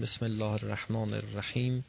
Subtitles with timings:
[0.00, 1.84] بسم الله الرحمن الرحیم.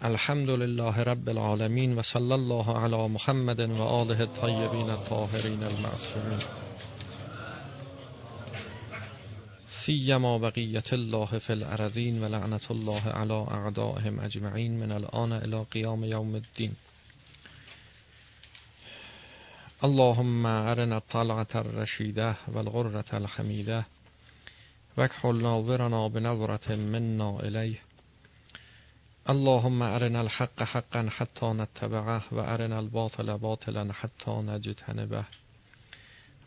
[0.00, 6.38] الحمد لله رب العالمین و صلی الله علی محمد و آله الطیبین الطاهرین المعصومین.
[9.68, 16.04] سیما بقیت الله فی الارضین و لعنت الله علی اعدائهم اجمعین من الان الى قیام
[16.04, 16.72] یوم الدین.
[19.82, 23.86] اللهم ارنا الطلعة الرشیده والغرة الحمیده
[24.96, 27.80] وکحل ناظرنا بنظرة منا الیه
[29.28, 35.24] اللهم ارنا الحق حقا حتى نتبعه و ارنا الباطل باطلا حتى نجتنبه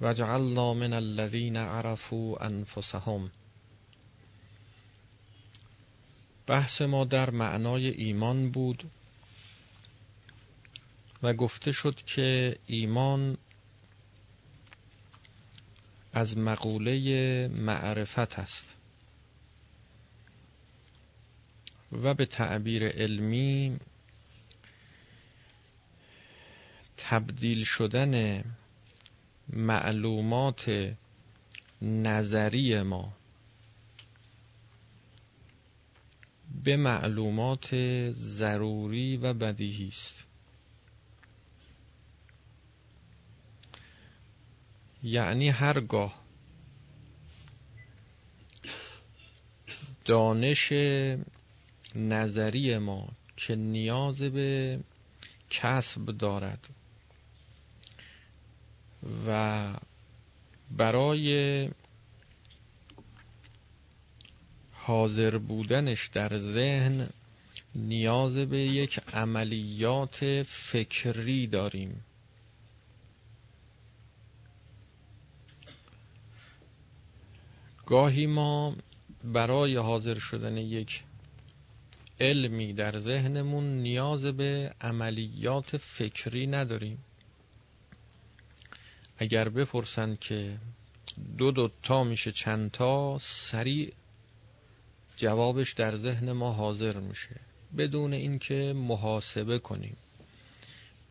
[0.01, 3.29] وجعلنا من الذين عرفوا انفسهم
[6.47, 8.83] بحث ما در معنای ایمان بود
[11.23, 13.37] و گفته شد که ایمان
[16.19, 18.75] از مقوله معرفت است.
[21.91, 23.79] و به تعبیر علمی
[26.97, 28.43] تبدیل شدن
[29.49, 30.93] معلومات
[31.81, 33.13] نظری ما
[36.63, 37.75] به معلومات
[38.11, 40.28] ضروری و بدیهی است.
[45.03, 46.19] یعنی هرگاه.
[50.05, 50.71] دانش
[51.95, 54.79] نظری ما که نیاز به
[55.49, 56.69] کسب دارد
[59.27, 59.73] و
[60.71, 61.69] برای
[64.71, 67.09] حاضر بودنش در ذهن
[67.75, 72.03] نیاز به یک عملیات فکری داریم.
[77.89, 78.75] گاهی ما
[79.23, 81.03] برای حاضر شدن یک
[82.19, 86.97] علمی در ذهنمون نیاز به عملیات فکری نداریم.
[89.17, 90.57] اگر بپرسند که
[91.37, 93.93] دو دوتا میشه چندتا سریع
[95.17, 97.35] جوابش در ذهن ما حاضر میشه.
[97.77, 99.97] بدون اینکه محاسبه کنیم.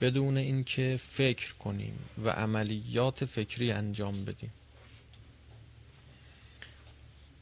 [0.01, 4.53] بدون اینکه فکر کنیم و عملیات فکری انجام بدیم.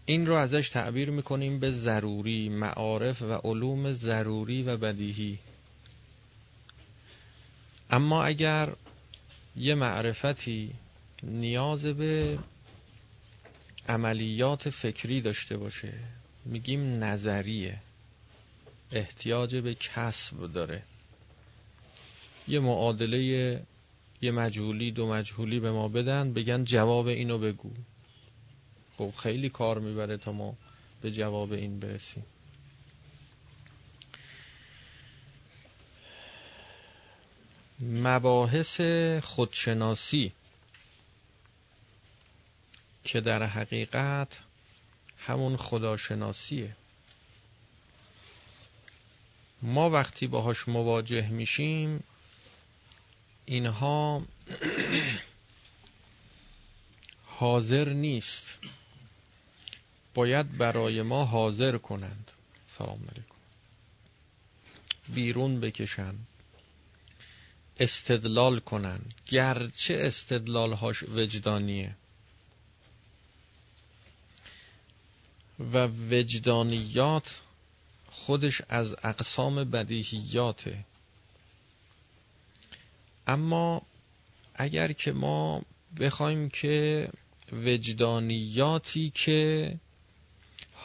[0.07, 5.39] این رو ازش تعبیر می‌کنیم به ضروری معارف و علوم ضروری و بدیهی.
[7.91, 8.73] اما اگر
[9.57, 10.73] یه معرفتی
[11.23, 12.39] نیاز به
[13.89, 15.93] عملیات فکری داشته باشه
[16.45, 17.79] میگیم نظریه
[18.93, 20.83] احتیاج به کسب داره.
[22.49, 23.19] یه معادله
[24.23, 27.71] یه مجهولی دو مجهولی به ما بدن بگن جواب اینو بگو.
[28.97, 30.57] خب خیلی کار می‌بره تا ما
[31.03, 32.25] به جواب این برسیم.
[37.81, 38.81] مباحث
[39.23, 40.33] خودشناسی
[43.05, 44.39] که در حقیقت
[45.19, 46.77] همون خداشناسیه.
[49.63, 52.05] ما وقتی باهاش مواجه میشیم
[53.45, 54.23] اینها
[57.39, 58.59] حاضر نیست
[60.17, 62.31] باید برای ما حاضر کنند.
[62.79, 63.35] سلام علیکم.
[65.15, 66.27] بیرون بکشند.
[67.81, 69.15] استدلال کنند.
[69.27, 71.97] گرچه استدلال هاش وجدانیه.
[75.59, 77.41] و وجدانیات
[78.07, 80.85] خودش از اقسام بدیهیاته.
[83.27, 83.83] اما
[84.55, 85.63] اگر که ما
[86.01, 87.09] بخوایم که
[87.53, 89.73] وجدانیاتی که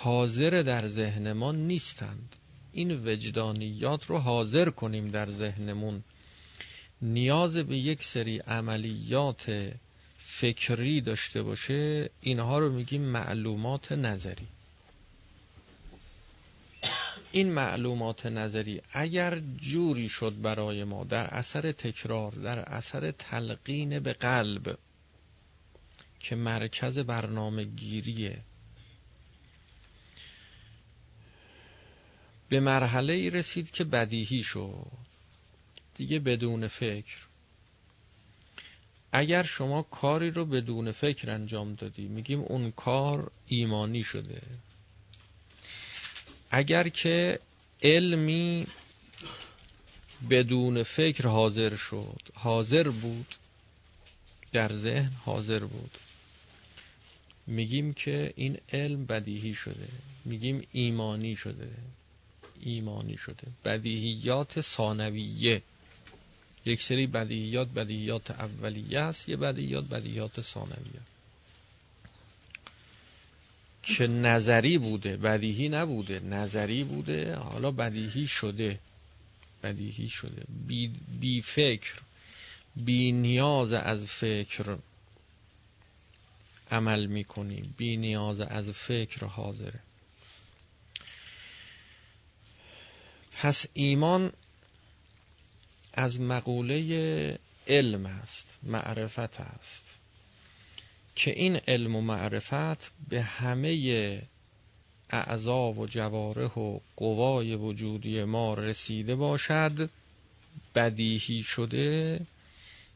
[0.03, 2.35] حاضر در ذهن ما نیستند.
[2.72, 6.03] این وجدانیات رو حاضر کنیم در ذهنمون.
[7.01, 9.72] نیاز به یک سری عملیات
[10.17, 14.47] فکری داشته باشه اینها رو میگیم معلومات نظری.
[17.31, 24.14] این معلومات نظری اگر جوری شد برای ما در اثر تکرار در اثر تلقین به
[24.14, 24.78] قلب
[26.20, 28.41] که مرکز برنامه گیریه
[32.52, 34.88] به مرحله ای رسید که بدیهی شد.
[35.96, 37.18] دیگه بدون فکر.
[39.12, 44.42] اگر شما کاری رو بدون فکر انجام دادی میگیم اون کار ایمانی شده.
[46.52, 47.40] اگر که
[47.84, 48.68] علمی
[50.30, 53.36] بدون فکر حاضر شد حاضر بود
[54.52, 55.98] در ذهن حاضر بود
[57.48, 59.88] میگیم که این علم بدیهی شده.
[60.26, 61.70] میگیم ایمانی شده.
[62.63, 63.47] ایمانی شده.
[63.66, 65.61] بدیهیات ثانویه.
[66.66, 71.02] یک سری بدیهیات بدیهیات اولیه است یه بدیهیات بدیهیات ثانویه.
[73.84, 76.19] که نظری بوده؟ بدیهی نبوده.
[76.19, 78.79] نظری بوده حالا بدیهی شده.
[79.64, 80.43] بدیهی شده.
[80.67, 82.02] بی, بی فکر.
[82.75, 84.78] بی نیاز از فکر
[86.72, 87.75] عمل می‌کنیم.
[87.78, 89.79] بی نیاز از فکر حاضره
[93.41, 94.32] پس ایمان
[95.93, 99.97] از مقوله علم است معرفت است.
[101.16, 104.22] که این علم و معرفت به همه
[105.09, 109.90] اعضا و جواره و قوای وجودی ما رسیده باشد
[110.76, 112.20] بدیهی شده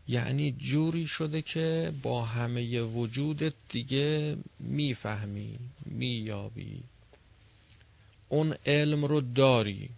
[0.07, 6.83] یعنی جوری شده که با همه وجودت دیگه می‌فهمی مییابی.
[8.29, 9.89] اون علم رو داری.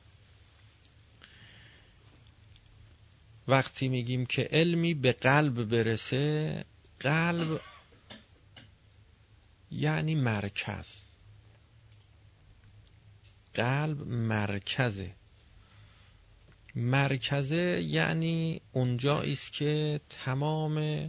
[3.48, 6.66] وقتی میگیم که علمی به قلب برسه
[7.00, 7.62] قلب
[9.72, 10.88] یعنی مرکز.
[13.54, 15.12] قلب مرکزه.
[16.76, 21.08] مرکزه یعنی اونجا است که تمام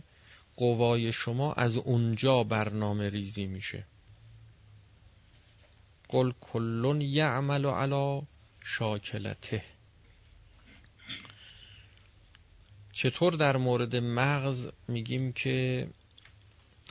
[0.57, 3.85] قوای شما از اونجا برنامه ریزی میشه.
[6.09, 8.23] قل کلون یعمل علی
[8.65, 9.78] شاکلته.
[12.99, 15.89] چطور در مورد مغز میگیم که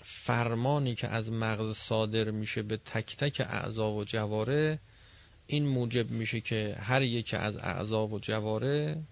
[0.03, 4.79] فرمانی که از مغز صادر میشه به تک تک اعضا و جواره
[5.47, 9.03] این موجب میشه که هر یک از اعضا و جواره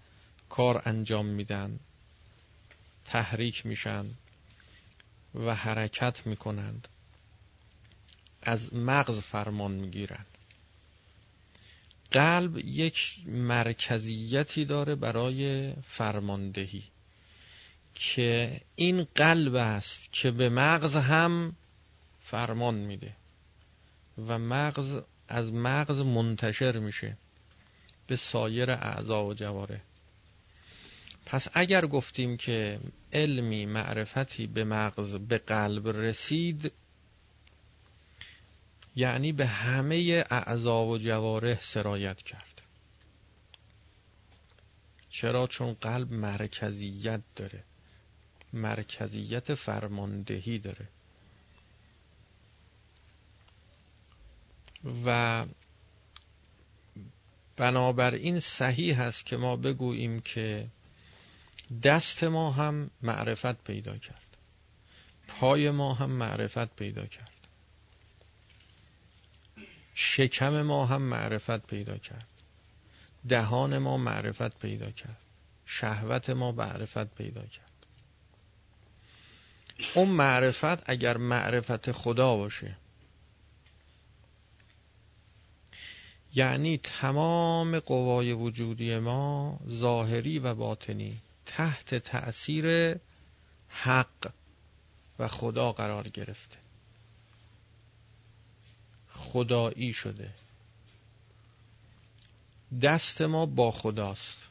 [0.48, 1.78] کار انجام میدن
[3.04, 4.06] تحریک میشن
[5.34, 6.88] و حرکت می‌کنند.
[8.42, 10.35] از مغز فرمان می‌گیرند
[12.16, 16.82] قلب یک مرکزیتی داره برای فرماندهی
[17.94, 21.56] که این قلب است که به مغز هم
[22.20, 23.12] فرمان میده
[24.18, 27.16] و مغز از مغز منتشر میشه
[28.06, 29.80] به سایر اعضا و جواره.
[31.26, 32.80] پس اگر گفتیم که
[33.12, 36.72] علمی معرفتی به مغز به قلب رسید
[38.96, 42.62] یعنی به همه اعضا و جواره سرایت کرد.
[45.08, 47.64] چرا؟ چون قلب مرکزیت داره.
[48.52, 50.88] مرکزیت فرماندهی داره.
[55.04, 55.46] و
[57.56, 60.66] بنابراین صحیح هست که ما بگوییم که
[61.82, 64.36] دست ما هم معرفت پیدا کرد.
[65.28, 67.35] پای ما هم معرفت پیدا کرد.
[69.98, 72.26] شکم ما هم معرفت پیدا کرد.
[73.28, 75.16] دهان ما معرفت پیدا کرد.
[75.66, 77.86] شهوت ما معرفت پیدا کرد.
[79.94, 82.76] اون معرفت اگر معرفت خدا باشه
[86.34, 92.96] یعنی تمام قوای وجودی ما ظاهری و باطنی تحت تأثیر
[93.68, 94.32] حق
[95.18, 96.65] و خدا قرار گرفته.
[99.36, 100.30] خدایی شده.
[102.82, 104.48] دست ما با خداست.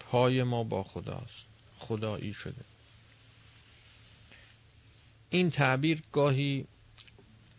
[0.00, 1.46] پای ما با خداست.
[1.78, 2.64] خدایی شده.
[5.30, 6.66] این تعبیر گاهی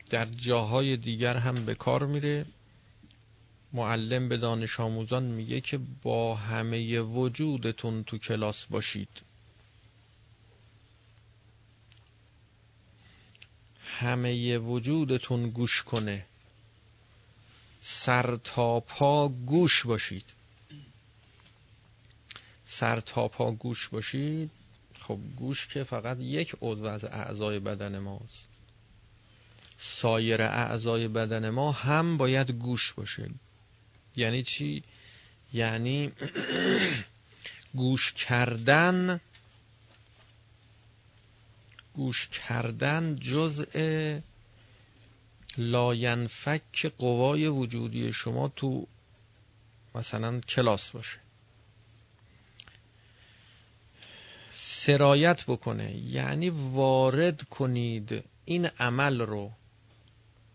[0.10, 2.46] در جاهای دیگر هم به کار میره.
[3.74, 9.31] معلم به دانش آموزان میگه که با همه وجودتون تو کلاس باشید.
[14.02, 16.26] همه وجودتون گوش کنه.
[17.82, 20.26] سر تا پا گوش باشید.
[22.66, 24.52] سر تا پا گوش باشید.
[25.00, 28.48] خب گوش که فقط یک عضو از اعضای بدن ماست.
[29.78, 33.30] سایر اعضای بدن ما هم باید گوش باشه
[34.16, 34.84] یعنی چی؟
[35.54, 36.12] یعنی
[37.82, 39.22] گوش کردن
[41.94, 44.20] گوش کردن جزء
[45.58, 48.88] لاینفک قوای وجودی شما تو
[49.96, 51.20] مثلا کلاس باشه.
[54.52, 59.52] سرایت بکنه یعنی وارد کنید این عمل رو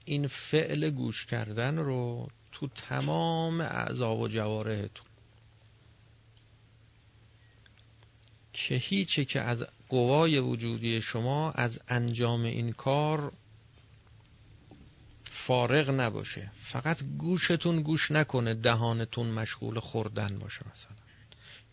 [0.05, 5.06] این فعل گوش کردن رو تو تمام اعضا و جوارهتون
[8.57, 13.33] که هیچه که از قوای وجودی شما از انجام این کار
[15.31, 16.51] فارغ نباشه.
[16.63, 20.97] فقط گوشتون گوش نکنه دهانتون مشغول خوردن باشه مثلا.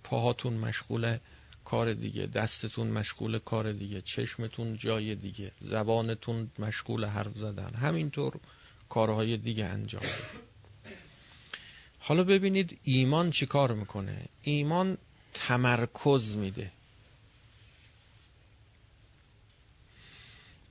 [0.03, 1.17] پاهاتون مشغول
[1.65, 7.73] کار دیگه دستتون مشغول کار دیگه چشمتون جای دیگه زبانتون مشغول حرف زدن.
[7.73, 8.39] همینطور
[8.89, 10.03] کارهای دیگه انجام.
[11.99, 14.97] حالا ببینید ایمان چی کار می‌کنه؟ ایمان
[15.33, 16.71] تمرکز میده.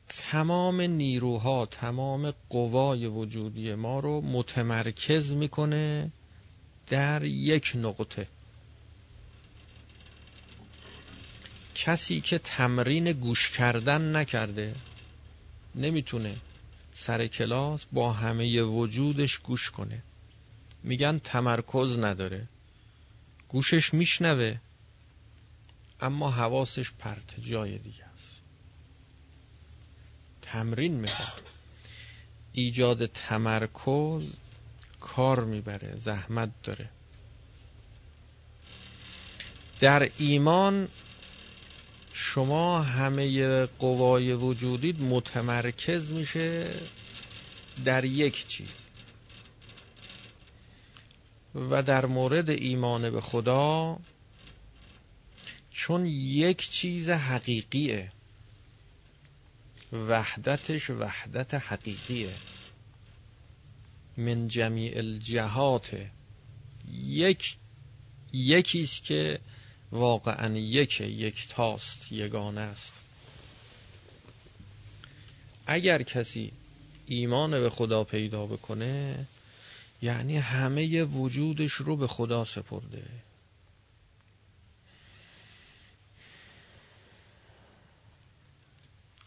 [0.09, 6.11] تمام نیروها تمام قوای وجودی ما رو متمرکز می‌کنه
[6.89, 8.29] در یک نقطه.
[11.75, 14.75] کسی که تمرین گوش کردن نکرده
[15.75, 16.37] نمی‌تونه
[16.95, 20.03] سر کلاس با همه وجودش گوش کنه.
[20.83, 22.49] میگن تمرکز نداره.
[23.53, 24.57] گوشش میشنوه
[26.01, 28.41] اما حواسش پرت جای دیگه است.
[30.43, 31.43] تمرین می‌خواد
[32.53, 34.23] ایجاد تمرکز
[35.01, 36.89] کار می‌بره زحمت داره.
[39.81, 40.89] در ایمان
[42.13, 46.81] شما همه قوای وجودید متمرکز میشه
[47.85, 48.82] در یک چیز.
[51.55, 53.99] و در مورد ایمان به خدا
[55.71, 58.11] چون یک چیز حقیقیه
[59.93, 62.35] وحدتش وحدت حقیقیه.
[64.17, 66.07] من جمیع الجهات
[66.93, 67.57] یک
[68.33, 69.39] یکیست که
[69.93, 72.93] واقعا یک یک تاست یگانه است.
[75.67, 76.53] اگر کسی
[77.07, 79.27] ایمان به خدا پیدا بکنه
[80.03, 83.05] یعنی همه وجودش رو به خدا سپرده.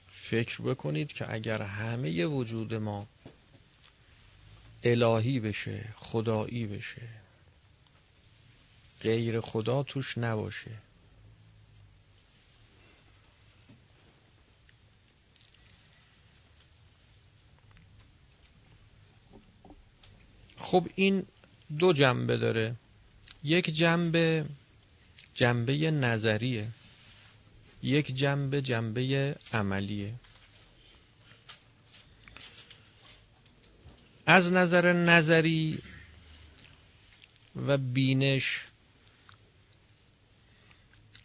[0.09, 3.07] فکر بکنید که اگر همه وجود ما
[4.83, 7.09] الهی بشه خدایی بشه
[9.01, 10.71] غیر خدا توش نباشه.
[20.65, 21.25] خب این
[21.79, 22.75] دو جنبه داره.
[23.43, 24.45] یک جنبه
[25.33, 26.67] جنبه نظریه.
[27.83, 30.13] یک جنبه جنبه عملیه.
[34.25, 35.79] از نظر نظری
[37.55, 38.61] و بینش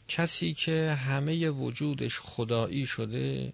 [0.08, 3.52] کسی که همه وجودش خدایی شده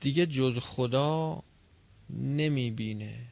[0.00, 1.42] دیگه جز خدا
[2.10, 3.26] نمی‌بینه.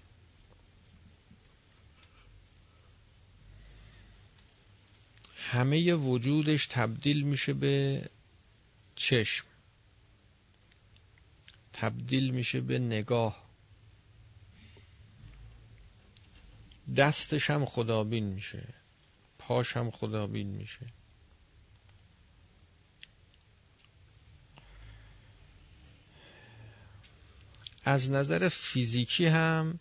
[5.51, 8.05] همه وجودش تبدیل میشه به
[8.97, 9.47] چشم.
[11.73, 13.49] تبدیل میشه به نگاه.
[16.97, 18.75] دستش هم خدابین میشه.
[19.39, 20.87] پاش هم خدابین میشه.
[27.85, 29.81] از نظر فیزیکی هم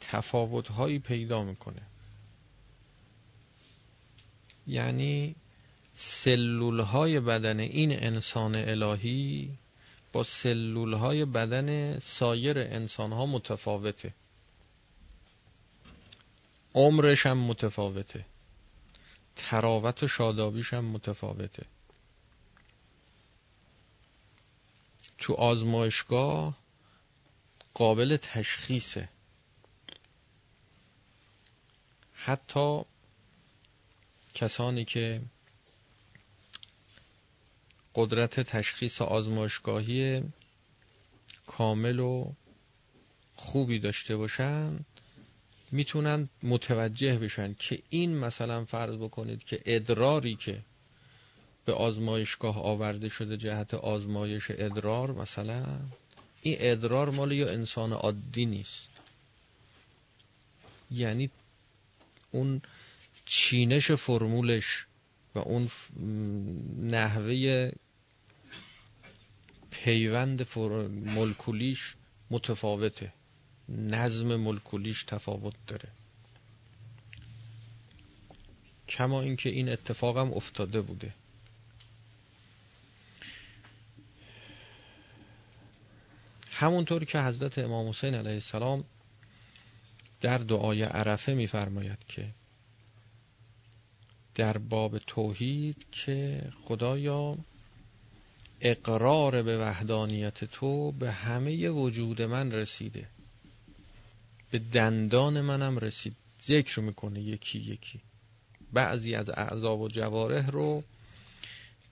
[0.00, 1.82] تفاوتهایی پیدا می‌کنه.
[4.66, 5.36] یعنی
[5.94, 9.50] سلول های بدن این انسان الهی
[10.12, 14.14] با سلول های بدن سایر انسان ها متفاوته.
[16.74, 18.26] عمرش هم متفاوته.
[19.36, 21.66] تراوت و شادابیش هم متفاوته.
[25.18, 26.56] تو آزمایشگاه
[27.74, 29.08] قابل تشخیصه.
[32.14, 32.82] حتی
[34.34, 35.20] کسانی که
[37.94, 40.22] قدرت تشخیص آزمایشگاهی
[41.46, 42.32] کامل و
[43.36, 44.78] خوبی داشته باشن
[45.72, 50.62] می‌تونن متوجه بشن که این مثلا فرض بکنید که ادراری که
[51.64, 55.80] به آزمایشگاه آورده شده جهت آزمایش ادرار مثلا
[56.42, 58.88] این ادرار مال یا انسان عادی نیست.
[60.90, 61.30] یعنی
[62.30, 62.62] اون
[63.32, 64.86] چینش فرمولش
[65.34, 65.70] و اون
[66.90, 67.70] نحوه
[69.70, 70.58] پیوند
[70.88, 71.94] ملکولیش
[72.30, 73.12] متفاوته.
[73.68, 75.88] نظم ملکولیش تفاوت داره.
[78.88, 81.14] کما اینکه این اتفاقم افتاده بوده.
[86.50, 88.84] همونطور که حضرت امام حسین علیه السلام
[90.20, 92.39] در دعای عرفه میفرماید که
[94.34, 97.38] در باب توحید که خدایا
[98.60, 103.06] اقرار به وحدانیت تو به همه وجود من رسیده.
[104.50, 106.16] به دندان منم رسید.
[106.46, 108.00] ذکر می‌کنه یکی یکی.
[108.72, 110.82] بعضی از اعضا و جواره رو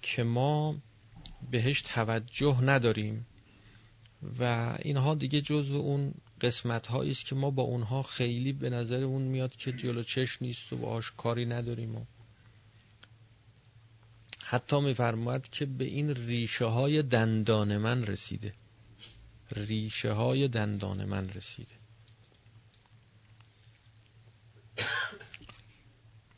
[0.02, 0.76] که ما
[1.50, 3.26] بهش توجه نداریم
[4.38, 9.22] و اینها دیگه جزو اون قسمت است که ما با اونها خیلی به نظر اون
[9.22, 12.04] میاد که جلو چش نیست و باهاش کاری نداریم و
[14.50, 18.52] حتی میفرماید که به این ریشه های دندان من رسیده.
[19.52, 21.74] ریشه های دندان من رسیده.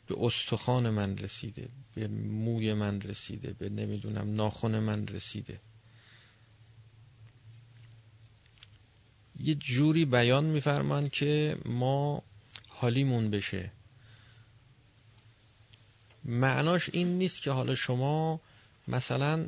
[0.07, 5.59] به استخوان من رسیده به موی من رسیده به نمی‌دونم ناخن من رسیده.
[9.39, 12.23] یه جوری بیان میفرمان که ما
[12.69, 13.71] حالیمون بشه.
[16.25, 18.39] معناش این نیست که حالا شما
[18.87, 19.47] مثلا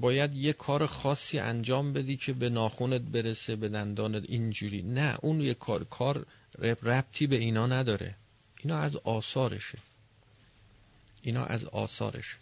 [0.00, 4.82] باید یه کار خاصی انجام بدی که به ناخونت برسه به دندانت اینجوری.
[4.82, 6.26] نه اون یه کار کار
[6.58, 8.14] ربطی به اینا نداره.
[8.60, 9.78] اینا از آثارشه.
[11.22, 12.36] اینا از آثارش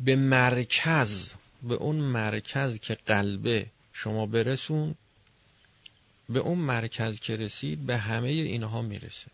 [0.00, 4.94] به مرکز به اون مرکز که قلبه شما برسون
[6.28, 9.26] به اون مرکز که رسید به همه اینها می‌رسه.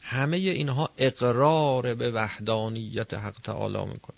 [0.00, 4.16] همه اینها اقرار به وحدانیت حق تعالی می‌کنه.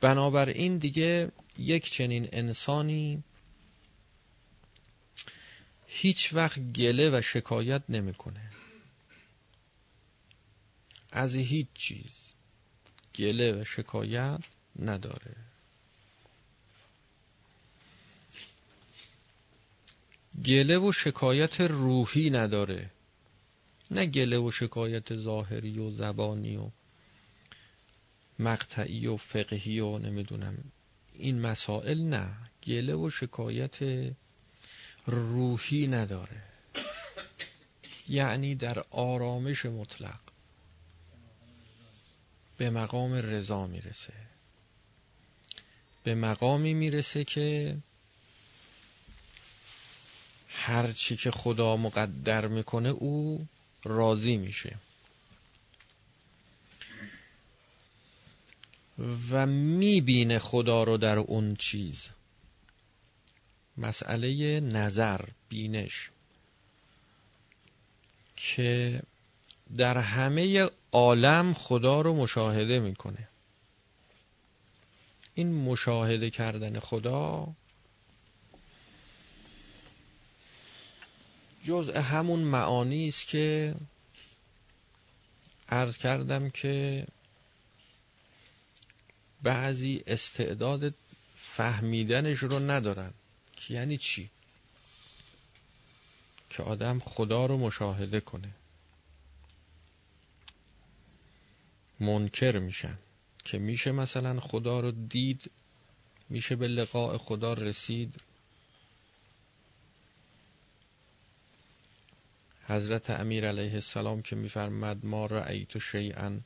[0.00, 3.22] بنابراین دیگه یک چنین انسانی
[5.86, 8.50] هیچ وقت گله و شکایت نمی‌کنه.
[11.12, 12.18] از هیچ چیز
[13.14, 14.40] گله و شکایت
[14.78, 15.36] نداره.
[20.44, 22.90] گله و شکایت روحی نداره.
[23.90, 26.70] نه گله و شکایت ظاهری و زبانی و
[28.38, 30.58] مقطعی و فقهی و نمی‌دونم.
[31.12, 32.28] این مسائل نه.
[32.66, 33.78] گله و شکایت
[35.06, 36.42] روحی نداره.
[38.08, 40.20] یعنی در آرامش مطلق
[42.56, 44.12] به مقام رضا می‌رسه.
[46.04, 47.76] به مقامی می‌رسه که
[50.64, 53.46] هرچی که خدا مقدر می‌کنه او
[53.84, 54.76] راضی میشه.
[59.30, 62.08] و می‌بینه خدا رو در اون چیز.
[63.76, 66.10] مسئله نظر بینش.
[68.36, 69.02] که
[69.76, 73.28] در همه عالم خدا رو مشاهده می‌کنه.
[75.34, 77.48] این مشاهده کردن خدا
[81.64, 83.74] جزء همون معانی است که
[85.68, 87.06] عرض کردم که
[89.42, 90.94] بعضی استعداد
[91.36, 93.14] فهمیدنش رو ندارن.
[93.56, 94.30] که یعنی چی؟
[96.50, 98.54] که آدم خدا رو مشاهده کنه.
[102.00, 102.98] منکر میشن.
[103.44, 105.50] که میشه مثلا خدا رو دید
[106.28, 108.20] میشه به لقاء خدا رسید.
[112.66, 116.40] حضرت امیر علیه السلام که میفرمد ما رأیت شیئا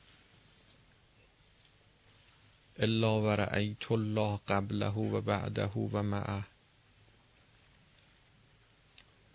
[2.79, 6.43] الا و رأیت الله قبله و بعده و معه.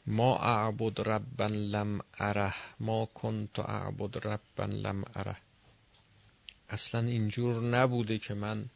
[0.06, 5.36] ما اعبد ربا لم اره ما کنت اعبد ربا لم اره.
[6.68, 8.66] اصلا اینجور نبوده که من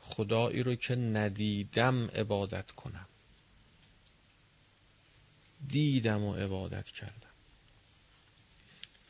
[0.00, 3.06] خدایی رو که ندیدم عبادت کنم.
[5.68, 7.29] دیدم و عبادت کردم.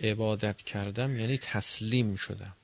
[0.00, 2.56] عبادت کردم یعنی تسلیم شدم.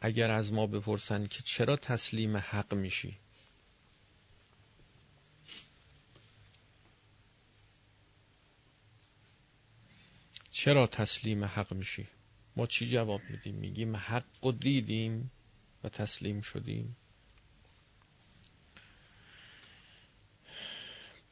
[0.00, 3.18] اگر از ما بپرسن که چرا تسلیم حق میشی؟
[10.50, 12.06] چرا تسلیم حق میشی؟
[12.56, 15.30] ما چی جواب میدیم؟ میگیم حق و دیدیم
[15.84, 16.96] و تسلیم شدیم.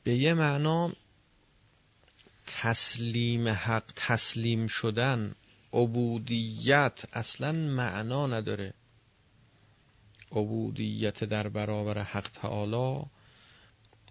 [0.04, 0.92] به یه معنا
[2.60, 5.34] تسلیم حق تسلیم شدن
[5.72, 8.74] عبودیت اصلا معنا نداره.
[10.32, 13.04] عبودیت در برابر حق تعالی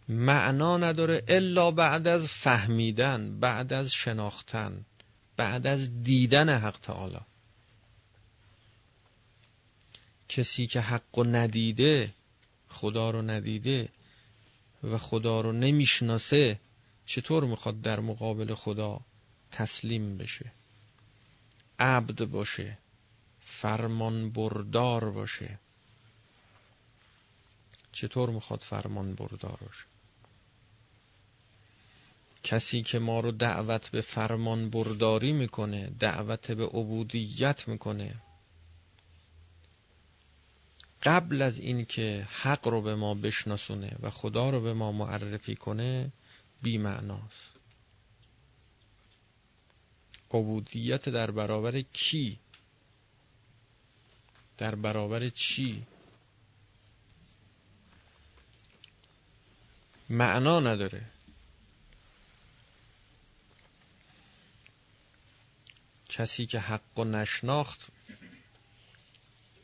[0.10, 4.86] معنا نداره الا بعد از فهمیدن بعد از شناختن
[5.38, 7.20] بعد از دیدن حق تعالی.
[10.30, 12.14] کسی که حق رو ندیده
[12.70, 13.90] خدا رو ندیده
[14.84, 16.60] و خدا رو نمی‌شناسه
[17.08, 19.00] چطور می‌خواد در مقابل خدا
[19.52, 20.52] تسلیم بشه؟
[21.80, 22.78] عبد باشه
[23.42, 25.60] فرمان بردار باشه.
[27.92, 29.86] چطور می‌خواد فرمان بردار باشه؟
[32.44, 38.16] کسی که ما رو دعوت به فرمان برداری می‌کنه دعوت به عبودیت می‌کنه.
[41.04, 46.12] قبل از اینکه حق رو به ما بشناسونه و خدا رو به ما معرفی کنه
[46.62, 47.58] بی معناست
[50.32, 52.40] عبودیت در برابر کی؟
[54.58, 55.84] در برابر چی؟
[60.10, 61.06] معنا نداره.
[66.10, 67.92] کسی که حق و نشناخت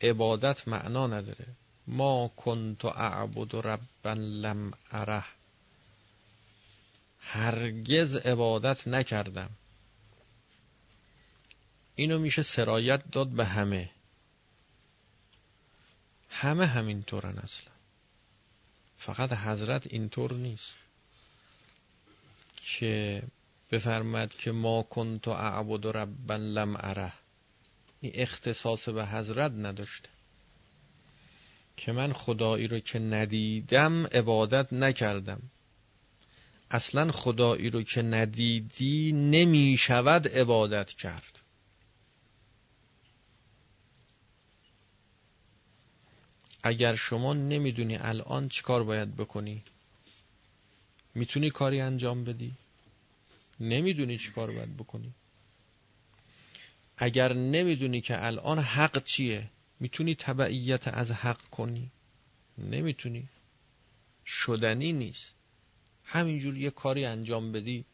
[0.00, 1.46] عبادت معنا نداره.
[1.86, 5.24] ما کنت اعبد ربا لم اره
[7.24, 9.50] هرگز عبادت نکردم.
[11.94, 13.90] اینو میشه سرایت داد به همه.
[16.28, 17.72] همه همینطورن اصلا.
[18.96, 20.74] فقط حضرت اینطور نیست.
[22.56, 23.22] که
[23.70, 27.12] بفرمد که ما کنت اعبد ربا لم اره
[28.00, 30.08] این اختصاص به حضرت نداشته.
[31.76, 35.42] که من خدایی رو که ندیدم عبادت نکردم.
[36.70, 41.40] اصلا خدایی رو که ندیدی نمی شود عبادت کرد.
[46.62, 49.62] اگر شما نمی‌دونی الان چیکار باید بکنی
[51.14, 52.52] می‌تونی کاری انجام بدی؟
[53.60, 55.12] نمی‌دونی چیکار باید بکنی؟
[56.96, 59.50] اگر نمی‌دونی که الان حق چیه
[59.80, 61.90] می‌تونی تبعیت از حق کنی؟
[62.58, 63.28] نمی‌تونی.
[64.26, 65.33] شدنی نیست.
[66.14, 67.84] همینجور یه کاری انجام بدی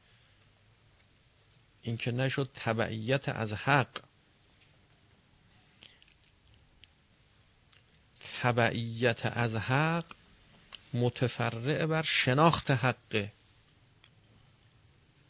[1.82, 4.00] این که نشد تبعیت از حق.
[8.42, 10.04] تبعیت از حق
[10.94, 13.32] متفرع بر شناخت حقه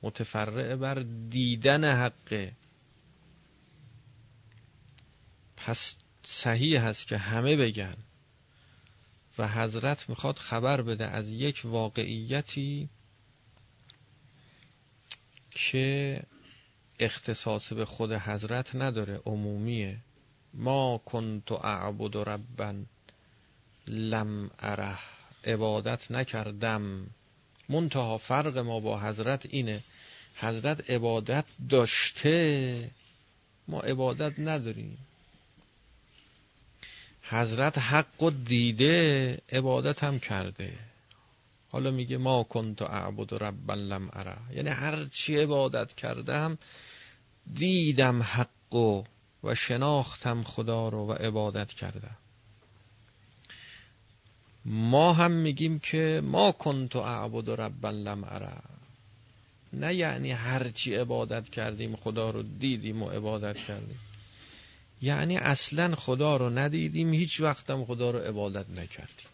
[0.02, 0.94] متفرع بر
[1.30, 2.52] دیدن حقه
[5.56, 7.94] پس صحیح هست که همه بگن
[9.38, 12.88] و حضرت می‌خواد خبر بده از یک واقعیتی
[15.50, 16.22] که
[17.00, 19.96] اختصاص به خود حضرت نداره عمومیه.
[20.54, 22.74] ما کنت اعبد ربا
[23.86, 24.98] لم اره
[25.44, 27.06] عبادت نکردم.
[27.68, 29.82] منتها فرق ما با حضرت اینه.
[30.36, 32.90] حضرت عبادت داشته
[33.68, 34.98] ما عبادت نداریم.
[37.30, 40.72] حضرت حق و دیده عبادت هم کرده.
[41.68, 46.58] حالا میگه ما کنت اعبد ربا لم اره یعنی هر چی عبادت کردم
[47.54, 49.02] دیدم حق و,
[49.44, 52.16] و شناختم خدا رو و عبادت کردم.
[54.64, 58.52] ما هم میگیم که ما کنت اعبد ربا لم اره
[59.72, 63.98] نه یعنی هرچی عبادت کردیم خدا رو دیدیم و عبادت کردیم.
[65.02, 69.26] یعنی اصلا خدا رو ندیدیم هیچ وقتم خدا رو عبادت نکردیم.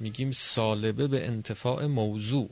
[0.00, 2.50] میگیم سالبه به انتفاع موضوع.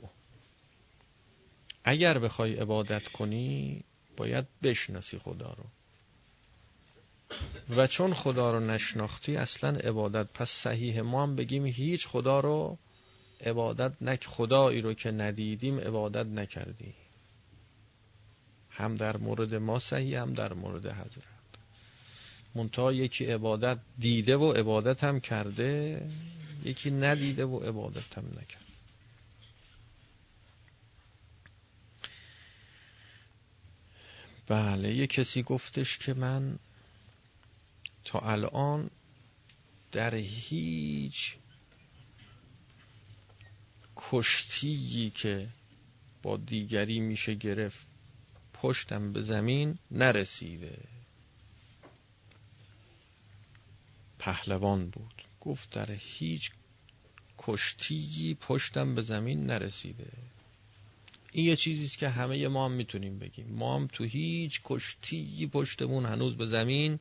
[1.83, 3.83] اگر بخوای عبادت کنی
[4.17, 5.65] باید بشناسی خدا رو.
[7.75, 10.27] و چون خدا رو نشناختی اصلا عبادت.
[10.33, 12.77] پس صحیح ما هم بگیم هیچ خدا رو
[13.41, 16.93] عبادت نک خدایی رو که ندیدیم عبادت نکردی
[18.77, 21.37] هم در مورد ما صحیح هم در مورد حضرت.
[22.55, 26.01] منتها یکی عبادت دیده و عبادت هم کرده
[26.63, 28.63] یکی ندیده و عبادت هم نکرد
[34.47, 36.59] بله یه کسی گفتش که من
[38.05, 38.89] تا الان
[39.91, 41.35] در هیچ
[43.95, 45.47] کشتیی که
[46.23, 47.96] با دیگری میشه گرفت
[48.61, 50.77] پشتم به زمین نرسیده.
[54.19, 55.23] پهلوان بود.
[55.41, 56.51] گفت در هیچ
[57.37, 60.11] کشتیی پشتم به زمین نرسیده.
[61.31, 63.47] این یه چیزیست که همه ما هم می‌تونیم بگیم.
[63.47, 66.99] ما هم تو هیچ کشتی پشتمون هنوز به زمین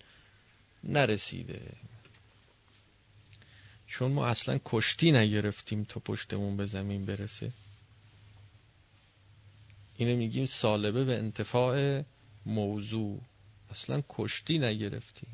[0.85, 1.73] نرسیده.
[3.87, 7.53] چون ما اصلا کشتی نگرفتیم تا پشتمون به زمین برسه.
[9.97, 12.03] اینو میگیم سالبه به انتفاع
[12.47, 13.21] موضوع.
[13.71, 15.27] اصلا کشتی نگرفتی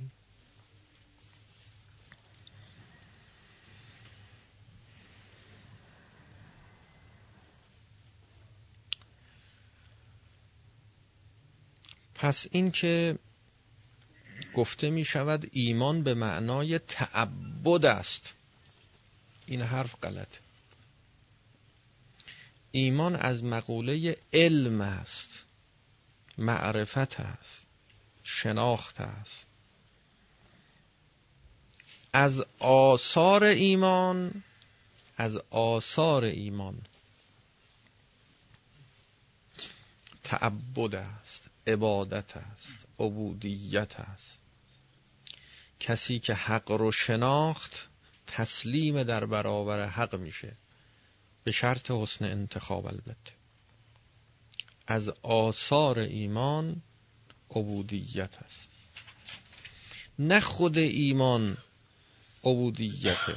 [12.23, 13.19] پس این که
[14.55, 18.35] گفته می شود ایمان به معنای تعبد است.
[19.47, 20.42] این حرف غلطه.
[22.73, 25.45] ایمان از مقوله علم است.
[26.39, 27.67] معرفت است.
[28.23, 29.47] شناخت است.
[32.13, 34.43] از آثار ایمان
[35.17, 36.83] از آثار ایمان.
[40.25, 44.39] تعبد است عبادت است عبودیت است.
[45.81, 47.89] کسی که حق رو شناخت
[48.27, 50.57] تسلیم در برابر حق میشه.
[51.45, 53.33] به شرط حسن انتخاب البته.
[54.87, 56.83] از آثار ایمان
[57.51, 58.69] عبودیت است.
[60.19, 61.57] نه خود ایمان
[62.45, 63.35] عبودیته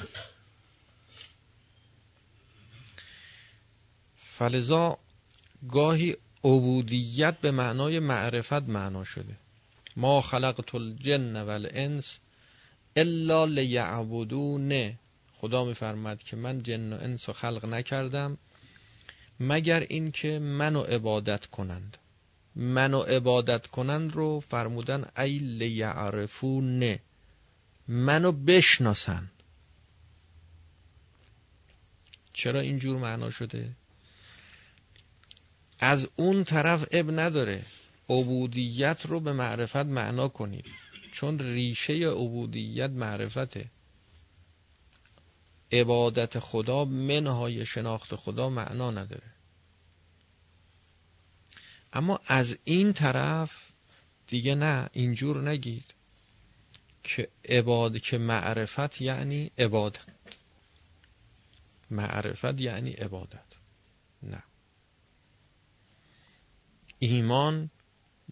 [4.38, 4.98] فلذا
[5.70, 9.36] گاهی عبودیت به معنای معرفت معنا شده.
[9.96, 12.20] ما خلقت الجن والانس
[12.96, 14.98] الا لیعبدون
[15.46, 18.38] خدا میفرماد که من جن و انس و خلق نکردم
[19.40, 21.98] مگر اینکه منو عبادت کنند.
[22.56, 27.00] منو عبادت کنند رو فرمودن ای لیعرفون
[27.88, 29.32] منو بشناسن.
[32.34, 33.70] چرا اینجور معنا شده؟
[35.80, 37.66] از اون طرف اب نداره.
[38.10, 40.66] عبودیت رو به معرفت معنا کنید.
[41.12, 43.75] چون ریشه عبودیت معرفته.
[45.76, 49.32] عبادت خدا منهای شناخت خدا معنا نداره.
[51.94, 53.72] اما از این طرف
[54.28, 55.94] دیگه نه اینجور نگید
[57.04, 60.00] که عباد که معرفت یعنی عبادت.
[61.92, 63.46] معرفت یعنی عبادت.
[64.24, 64.44] نه.
[67.00, 67.70] ایمان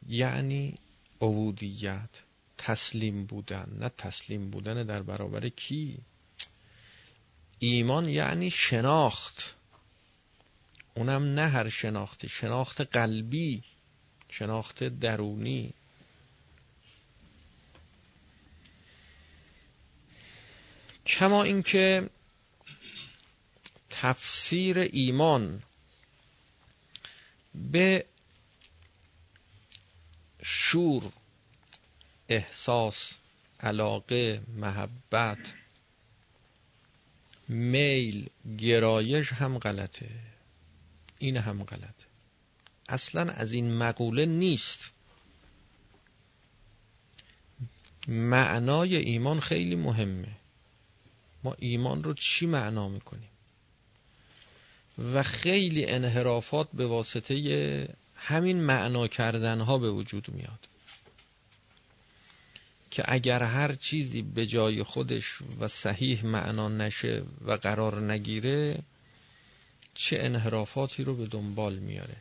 [0.08, 0.76] یعنی
[1.22, 2.10] عبودیت
[2.58, 3.78] تسلیم بودن.
[3.80, 5.98] نه تسلیم بودن در برابر کی؟
[7.64, 9.56] ایمان یعنی شناخت.
[10.96, 13.64] اونم نه هر شناختی شناخت قلبی
[14.30, 15.74] شناخت درونی.
[21.06, 22.10] کما اینکه
[23.90, 25.64] تفسیر ایمان
[27.56, 28.06] به
[30.44, 31.12] شور
[32.30, 33.14] احساس
[33.60, 35.63] علاقه محبت
[37.54, 40.10] میل گرایش هم غلطه.
[41.20, 42.06] این هم غلطه.
[42.90, 44.94] اصلا از این مقوله نیست.
[48.08, 50.36] معنای ایمان خیلی مهمه.
[51.44, 53.30] ما ایمان رو چی معنا می‌کنیم؟
[55.14, 60.68] و خیلی انحرافات به واسطه همین معنا کردن ها به وجود میاد.
[62.94, 68.84] که اگر هر چیزی به جای خودش و صحیح معنا نشه و قرار نگیره
[69.94, 72.16] چه انحرافاتی رو به دنبال میاره؟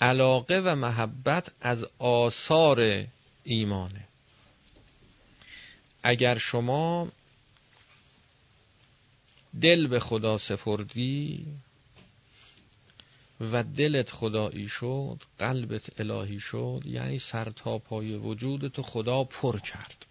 [0.00, 3.06] علاقه و محبت از آثار
[3.44, 4.08] ایمانه.
[6.02, 7.12] اگر شما
[9.60, 11.46] دل به خدا سپردی
[13.40, 20.06] و دلت خدایی شد قلبت الهی شد یعنی سر تا پای وجودت خدا پر کرد.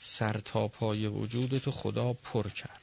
[0.00, 2.78] سر تا پای وجودت خدا پر کرد.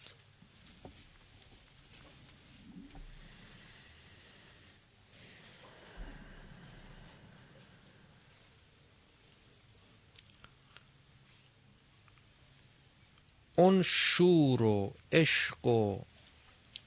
[13.56, 16.09] اون شور و عشق و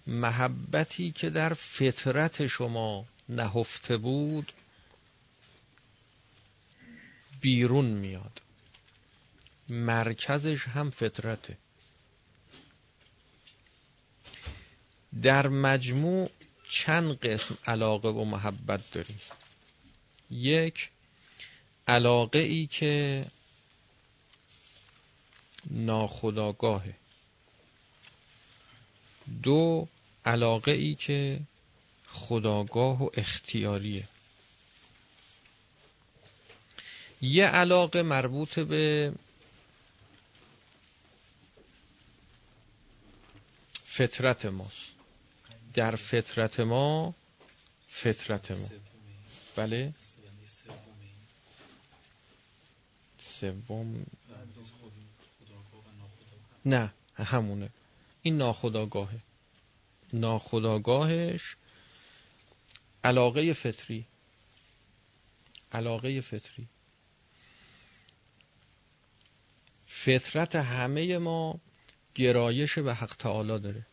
[0.06, 4.52] محبتی که در فطرت شما نهفته بود
[7.40, 8.42] بیرون میاد.
[9.68, 11.56] مرکزش هم فطرته.
[15.22, 16.30] در مجموع
[16.68, 19.20] چند قسم علاقه و محبت داریم.
[20.30, 20.90] یک
[21.88, 23.24] علاقه ای که
[25.70, 26.94] ناخداگاهه
[29.42, 29.88] دو
[30.24, 31.40] علاقه ای که
[32.06, 34.08] خداگاه و اختیاریه.
[37.22, 39.12] یه علاقه مربوط به
[43.84, 44.92] فطرت ماست.
[45.74, 47.14] در فطرت ما
[47.88, 48.68] فطرت ما.
[49.56, 49.92] بله؟
[53.22, 54.06] سوم.
[56.64, 57.70] نه همونه.
[58.22, 59.20] این ناخداگاهه
[60.12, 61.56] ناخداگاهش
[63.04, 64.06] علاقه فطری.
[65.72, 66.68] علاقه فطری.
[69.86, 71.60] فطرت همه ما
[72.14, 73.86] گرایش به حق تعالی داره.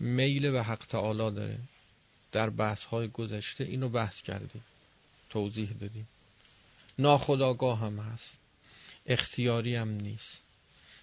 [0.00, 1.58] میل به حق تعالی داره.
[2.32, 4.64] در بحث های گذشته اینو بحث کردیم.
[5.30, 6.08] توضیح دادیم.
[6.98, 8.30] ناخداگاه هم هست.
[9.06, 10.47] اختیاری هم نیست.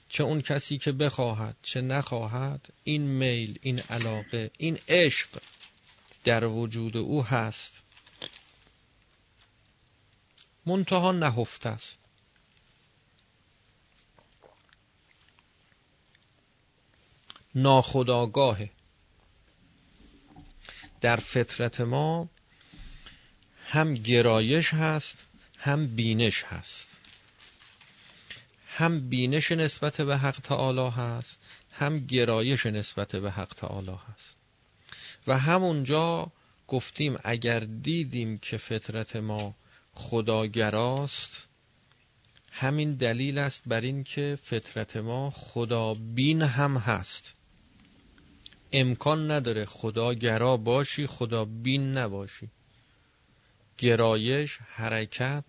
[0.10, 5.42] چه اون کسی که بخواهد چه نخواهد این میل این علاقه این عشق
[6.24, 7.82] در وجود او هست.
[10.66, 11.98] منتها نهفته است.
[17.56, 18.72] ناخداگاهه
[21.02, 22.30] در فطرت ما
[23.66, 25.18] هم گرایش هست
[25.58, 26.95] هم بینش هست.
[28.78, 31.38] هم بینش نسبت به حق تعالی هست
[31.72, 34.36] هم گرایش نسبت به حق تعالی هست.
[35.28, 36.32] و همونجا
[36.68, 39.56] گفتیم اگر دیدیم که فطرت ما
[39.94, 41.48] خداگراست
[42.52, 47.34] همین دلیل است بر این که فطرت ما خدا بین هم هست.
[48.72, 52.50] امکان نداره خدا گرا باشی خدا بین نباشی.
[53.78, 55.44] گرایش حرکت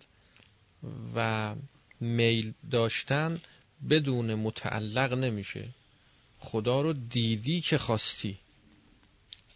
[1.15, 1.55] و
[1.99, 3.41] میل داشتن
[3.89, 5.69] بدون متعلق نمیشه.
[6.39, 8.37] خدا رو دیدی که خواستی.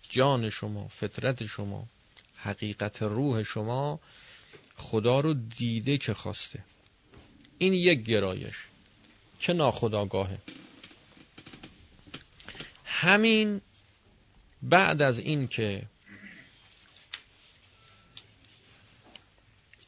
[0.10, 1.88] جان شما فطرت شما
[2.36, 4.00] حقیقت روح شما
[4.76, 6.64] خدا رو دیده که خواسته.
[7.58, 8.56] این یک گرایش.
[9.40, 10.38] که ناخداگاهه.
[12.86, 13.62] همین
[14.62, 15.84] بعد از این که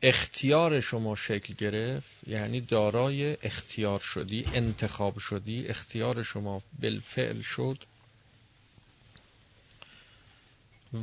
[0.04, 7.78] اختیار شما شکل گرفت یعنی دارای اختیار شدی انتخاب شدی اختیار شما بالفعل شد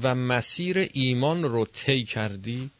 [0.03, 2.71] و مسیر ایمان رو طی کردی.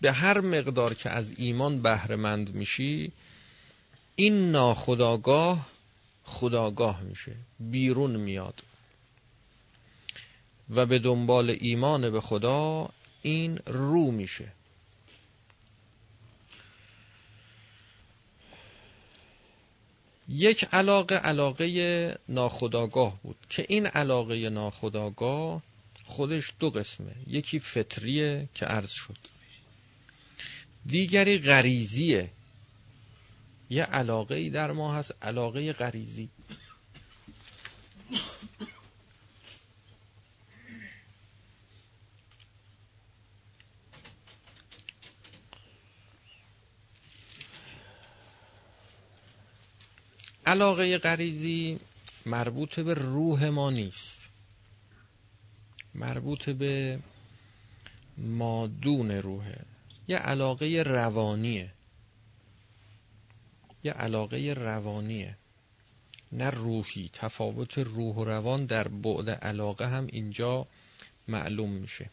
[0.00, 3.12] به هر مقدار که از ایمان بهرهمند میشی
[4.16, 5.66] این ناخداگاه
[6.24, 8.62] خداگاه میشه بیرون میاد.
[10.70, 12.90] و به دنبال ایمان به خدا
[13.22, 14.52] این رو میشه.
[20.28, 25.62] یک علاقه علاقه ناخداگاه بود که این علاقه ناخداگاه
[26.04, 27.14] خودش دو قسمه.
[27.26, 29.18] یکی فطریه که عرض شد.
[30.86, 32.30] دیگری غریزیه.
[33.70, 36.28] یه علاقه ای در ما هست علاقه غریزی.
[50.46, 51.80] علاقه غریزی
[52.26, 54.30] مربوط به روح ما نیست.
[55.94, 56.98] مربوط به
[58.18, 59.64] مادون روحه
[60.08, 61.70] یه علاقه روانیه.
[63.84, 65.36] یه علاقه روانیه.
[66.32, 67.10] نه روحی.
[67.12, 70.66] تفاوت روح و روان در بعد علاقه هم اینجا
[71.28, 72.10] معلوم میشه.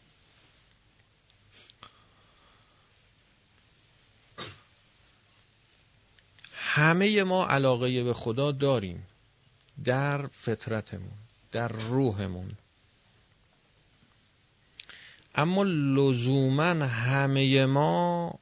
[6.80, 9.06] همه ما علاقه به خدا داریم
[9.84, 11.18] در فطرتمون
[11.52, 12.52] در روحمون.
[15.34, 18.34] اما لزوما همه ما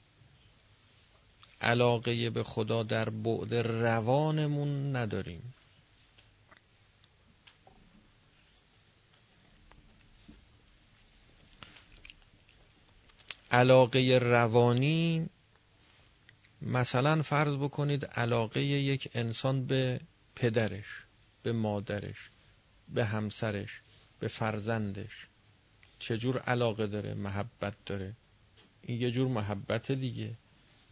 [1.61, 5.55] علاقه به خدا در بعد روانمون نداریم.
[13.51, 15.29] علاقه روانی
[16.63, 20.01] مثلا فرض بکنید علاقه یک انسان به
[20.35, 20.87] پدرش
[21.43, 22.31] به مادرش
[22.89, 23.81] به همسرش
[24.21, 25.27] به فرزندش.
[25.99, 28.13] چجور علاقه داره محبت داره.
[28.83, 30.35] این یه جور محبت دیگه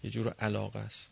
[0.03, 1.07] یه جور علاقه است.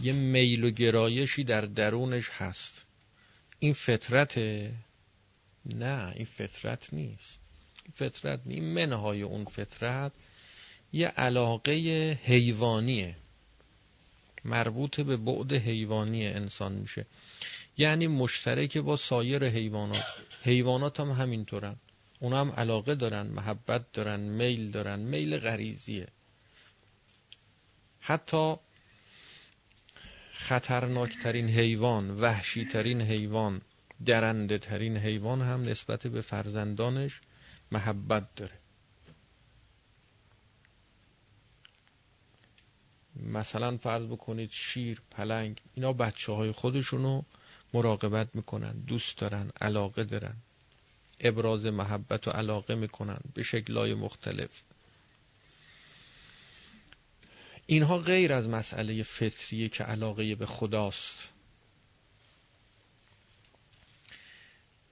[0.00, 2.86] یه میل و گرایشی در درونش هست.
[3.58, 4.38] این فطرت
[5.66, 7.38] نه این فطرت نیست.
[7.84, 10.12] این فطرت این منهای اون فطرت
[10.92, 11.72] یه علاقه
[12.24, 13.16] حیوانیه.
[14.44, 17.06] مربوط به بعد حیوانی انسان میشه.
[17.78, 20.04] یعنی مشترک با سایر حیوانات.
[20.42, 21.76] حیوانات هم همینطورن.
[22.20, 24.98] اونا هم علاقه دارن محبت دارن میل دارن.
[24.98, 26.08] میل غریزیه.
[28.00, 28.56] حتی
[30.32, 33.60] خطرناکترین حیوان وحشیترین حیوان
[34.04, 37.20] درنده ترین حیوان هم نسبت به فرزندانش
[37.72, 38.59] محبت داره.
[43.26, 47.22] مثلا فرض بکنید شیر پلنگ اینا بچه های خودشونو
[47.74, 50.36] مراقبت می‌کنن دوست دارن علاقه دارن.
[51.20, 54.62] ابراز محبت و علاقه می‌کنن به شکلهای مختلف.
[57.66, 61.28] اینها غیر از مسئله فطریه که علاقه به خداست.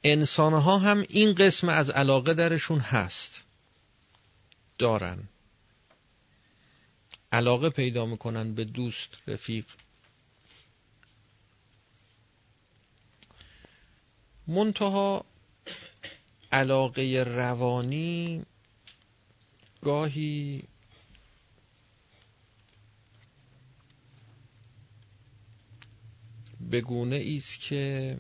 [0.05, 3.45] انسانها هم این قسم از علاقه درشون هست.
[4.79, 5.29] دارن.
[7.33, 9.65] علاقه پیدا می‌کنن به دوست رفیق.
[14.47, 15.25] منتها
[16.53, 18.43] علاقه روانی
[19.83, 20.63] گاهی
[26.73, 28.19] بگونه است که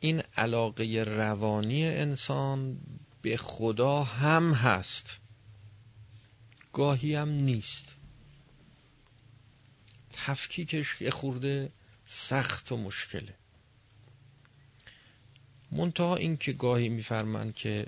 [0.00, 2.78] این علاقه روانی انسان
[3.22, 5.25] به خدا هم هست.
[6.76, 7.84] گاهی هم نیست.
[10.12, 11.70] تفکیکش یه خورده
[12.06, 13.34] سخت و مشکله.
[15.72, 17.86] منتها این که گاهی میفرمند که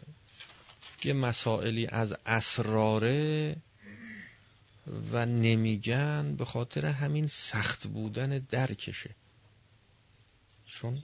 [1.04, 3.56] یه مسائلی از اسراره
[5.12, 9.10] و نمیگن به خاطر همین سخت بودن درکشه.
[10.66, 11.02] چون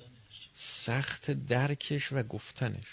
[0.57, 2.87] سخت درکش و گفتنش.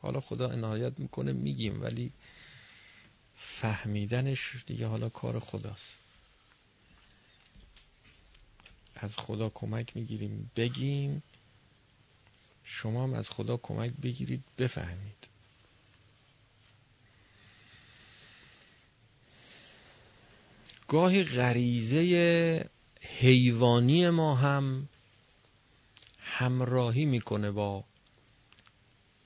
[0.00, 2.12] حالا خدا عنایت می‌کنه میگیم ولی
[3.60, 5.96] فهمیدنش دیگه حالا کار خداست.
[8.96, 11.22] از خدا کمک می‌گیریم بگیم.
[12.64, 15.28] شما هم از خدا کمک بگیرید بفهمید.
[20.88, 24.88] گاهی غریزه حیوانی ما هم
[26.18, 27.84] همراهی می‌کنه با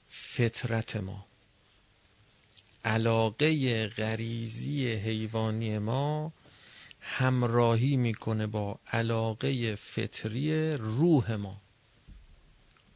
[0.09, 1.30] فطرت ما.
[2.85, 6.33] علاقه غریزی حیوانی ما
[7.01, 11.61] همراهی می‌کنه با علاقه فطری روح ما.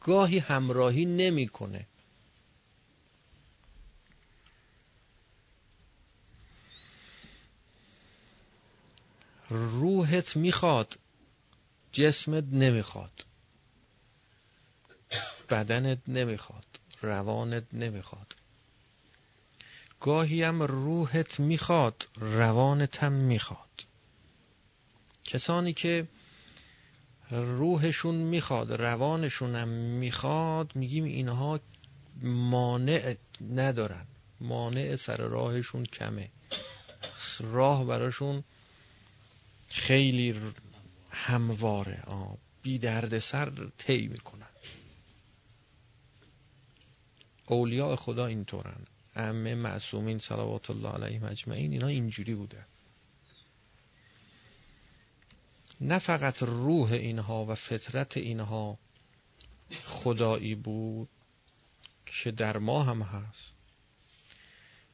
[0.01, 1.87] گاهی همراهی نمی‌کنه.
[9.49, 10.99] روحت می‌خواد
[11.91, 13.25] جسمت نمی‌خواد.
[15.49, 16.65] بدنت نمی‌خواد
[17.01, 18.35] روانت نمی‌خواد.
[19.99, 23.85] گاهی هم روحت می‌خواد روانت هم می‌خواد.
[25.23, 26.07] کسانی که
[27.31, 31.59] روحشون می‌خواد روانشون هم می‌خواد میگیم اینها
[32.21, 33.15] مانع
[33.51, 34.05] ندارن.
[34.41, 36.29] مانع سر راهشون کمه.
[37.39, 38.43] راه براشون
[39.67, 40.41] خیلی
[41.09, 42.03] همواره
[42.61, 44.47] بی درد سر طی می‌کنن.
[47.45, 48.85] اولیاء خدا اینطورن.
[49.15, 52.65] ائمه معصومین صلوات الله علیهم اجمعین اینا اینجوری بوده.
[55.81, 58.77] نه فقط روح اینها و فطرت اینها
[59.83, 61.09] خدایی بود
[62.05, 63.53] که در ما هم هست.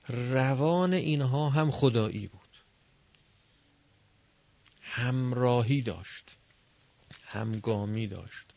[0.07, 2.41] روان اینها هم خدایی بود.
[4.81, 6.37] همراهی داشت
[7.25, 8.50] همگامی داشت.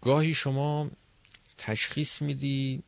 [0.00, 0.90] گاهی شما
[1.58, 2.82] تشخیص میدی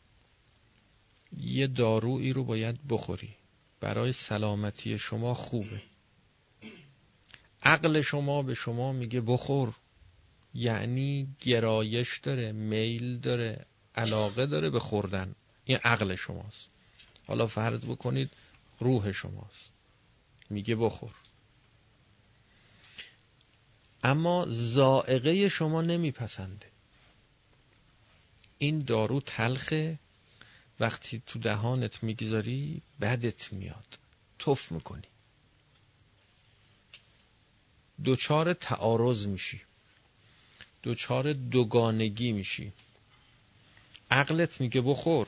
[1.37, 3.37] یه دارویی رو باید بخوری.
[3.81, 5.83] برای سلامتی شما خوبه.
[7.63, 9.75] عقل شما به شما میگه بخور.
[10.55, 15.35] یعنی گرایش داره میل داره علاقه داره به خوردن.
[15.65, 16.69] این عقل شماست.
[17.27, 18.31] حالا فرض بکنید
[18.79, 19.71] روح شماست.
[20.51, 21.15] میگه بخور.
[24.05, 26.70] اما زائقه شما نمیپسنده.
[28.63, 29.99] این دارو تلخه
[30.81, 33.99] وقتی تو دهانت می‌گذاری بدت میاد.
[34.39, 35.09] تف می‌کنی.
[38.05, 39.61] دوچار تعارض میشی.
[40.83, 42.73] دوچار دوگانگی میشی.
[44.11, 45.27] عقلت میگه بخور.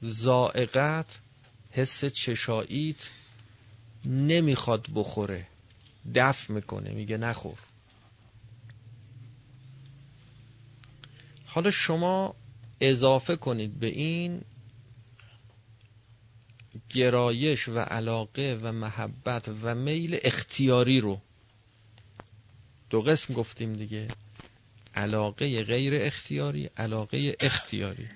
[0.00, 1.20] زائقت
[1.70, 3.08] حس چشاییت
[4.04, 5.46] نمی‌خواد بخوره.
[6.14, 6.90] دف می‌کنه.
[6.90, 7.58] میگه نخور.
[11.56, 12.34] حالا شما
[12.80, 14.42] اضافه کنید به این
[16.90, 21.20] گرایش و علاقه و محبت و میل اختیاری رو.
[22.90, 24.08] دو قسم گفتیم دیگه.
[24.94, 28.08] علاقه غیر اختیاری علاقه اختیاری.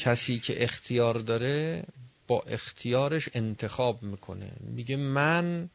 [0.00, 1.84] کسی که اختیار داره
[2.26, 4.52] با اختیارش انتخاب می‌کنه.
[4.60, 5.68] میگه من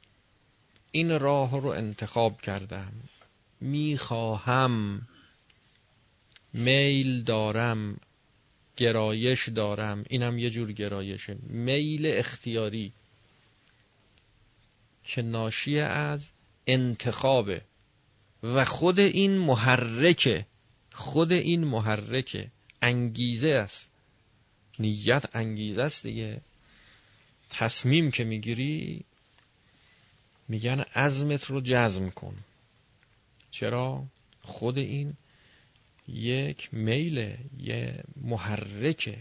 [0.91, 2.93] این راه رو انتخاب کردم.
[3.61, 5.01] می‌خواهم
[6.53, 7.99] میل دارم
[8.77, 10.05] گرایش دارم.
[10.09, 11.37] اینم یه جور گرایشه.
[11.41, 12.91] میل اختیاری.
[15.03, 16.27] که ناشی از
[16.67, 17.61] انتخابه.
[18.43, 20.45] و خود این محرکه.
[20.91, 22.51] خود این محرکه.
[22.81, 23.91] انگیزه است.
[24.79, 26.41] نیت انگیزه است دیگه.
[27.49, 29.05] تصمیم که می‌گیری
[30.47, 32.35] میگن عزمت رو جزم کن.
[33.51, 34.05] چرا
[34.41, 35.17] خود این
[36.07, 39.19] یک میل یه محرکه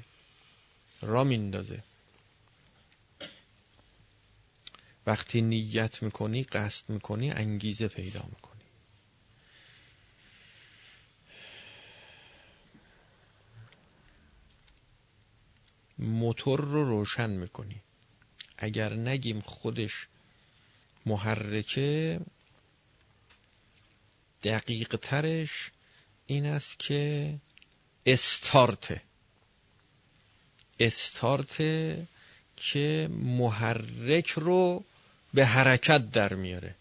[1.01, 1.83] را میندازه.
[5.07, 8.49] وقتی نیت می‌کنی قصد می‌کنی انگیزه پیدا می‌کنی.
[15.99, 17.81] موتور رو روشن می‌کنی.
[18.59, 20.07] اگر نگیم خودش
[21.07, 22.21] محرکه
[24.43, 25.71] دقیق ترش
[26.27, 27.35] این است که
[28.07, 29.01] استارت
[30.81, 31.57] استارت
[32.57, 34.85] که محرک رو
[35.35, 36.75] به حرکت در میاره.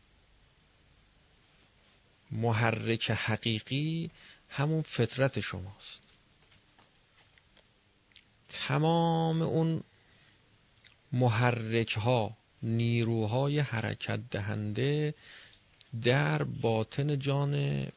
[2.31, 4.11] محرک حقیقی
[4.49, 6.01] همون فطرت شماست.
[8.49, 9.83] تمام اون
[11.11, 15.13] محرک ها نیروهای حرکت دهنده
[16.03, 17.87] در باطن جان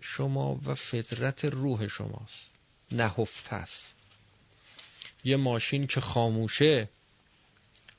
[0.00, 2.50] شما و فطرت روح شماست.
[2.92, 3.94] نهفته است.
[5.24, 6.88] یه ماشین که خاموشه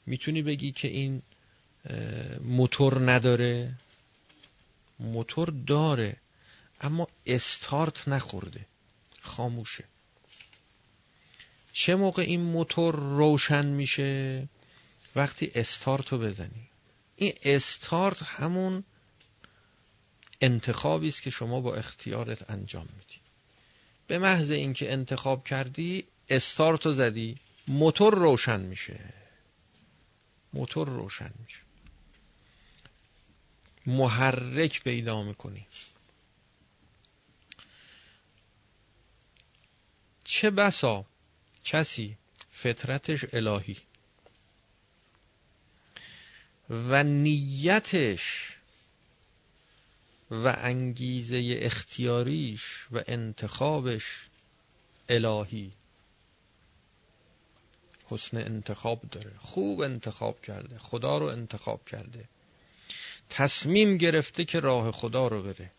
[0.05, 1.21] می‌تونی بگی که این
[2.41, 3.73] موتور نداره؟
[4.99, 6.17] موتور داره
[6.81, 8.65] اما استارت نخورده.
[9.21, 9.83] خاموشه.
[11.71, 14.47] چه موقع این موتور روشن میشه؟
[15.15, 16.69] وقتی استارت رو بزنی.
[17.15, 18.83] این استارت همون
[20.41, 23.19] انتخابی است که شما با اختیارت انجام میدی.
[24.07, 28.99] به محض اینکه انتخاب کردی استارت رو زدی موتور روشن میشه.
[30.53, 31.59] موتور روشن میشه.
[33.85, 35.67] محرک پیدا می‌کنی.
[40.23, 41.05] چه بسا
[41.63, 42.17] کسی
[42.51, 43.77] فطرتش الهی
[46.69, 48.56] و نیتش
[50.32, 54.28] و انگیزه اختیاریش و انتخابش
[55.09, 55.71] الهی.
[58.05, 62.30] حسن انتخاب داره خوب انتخاب کرده خدا رو انتخاب کرده.
[63.30, 65.71] تصمیم گرفته که راه خدا رو بره.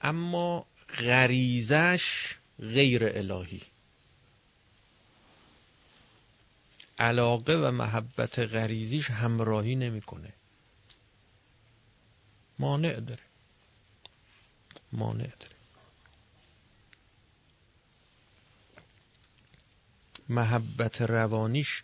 [0.00, 0.66] اما
[0.98, 3.62] غریزش غیر الهی.
[6.98, 10.32] علاقه و محبت غریزیش همراهی نمی‌کنه.
[12.58, 13.22] مانع داره.
[14.92, 15.56] مانع داره.
[20.28, 21.82] محبت روانیش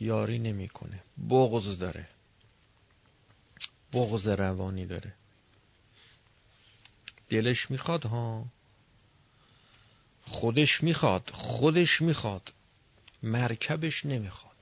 [0.00, 1.02] یاری نمی‌کنه.
[1.30, 2.08] بغض داره.
[3.92, 5.14] بغض روانی داره.
[7.28, 8.44] دلش می‌خواد ها.
[10.22, 11.30] خودش می‌خواد.
[11.32, 12.52] خودش می‌خواد.
[13.22, 14.57] مرکبش نمی‌خواد.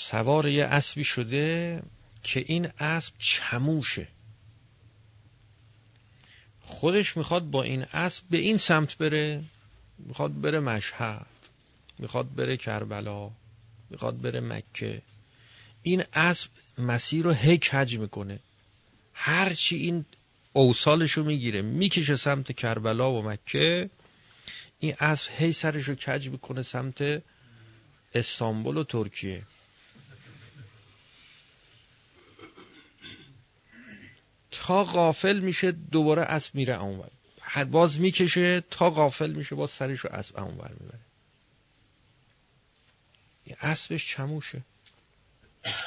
[0.00, 1.82] سوار یه اسبی شده
[2.22, 4.08] که این اسب چموشه.
[6.60, 9.44] خودش می‌خواد با این اسب به این سمت بره
[9.98, 11.26] می‌خواد بره مشهد
[11.98, 13.30] می‌خواد بره کربلا
[13.90, 15.02] می‌خواد بره مکه.
[15.82, 18.40] این اسب مسیر رو هی کج می‌کنه.
[19.12, 20.04] هرچی این
[20.52, 23.90] اوصالش رو می‌گیره می‌کشه سمت کربلا و مکه.
[24.80, 27.22] این اسب هی سرش رو کج می‌کنه سمت
[28.14, 29.42] استانبول و ترکیه.
[34.50, 37.10] تا غافل میشه دوباره اسب میره اونور.
[37.70, 40.98] باز می‌کشه تا غافل میشه باز سرش رو اسب اونور می‌بره.
[43.60, 44.62] اسبش چموشه.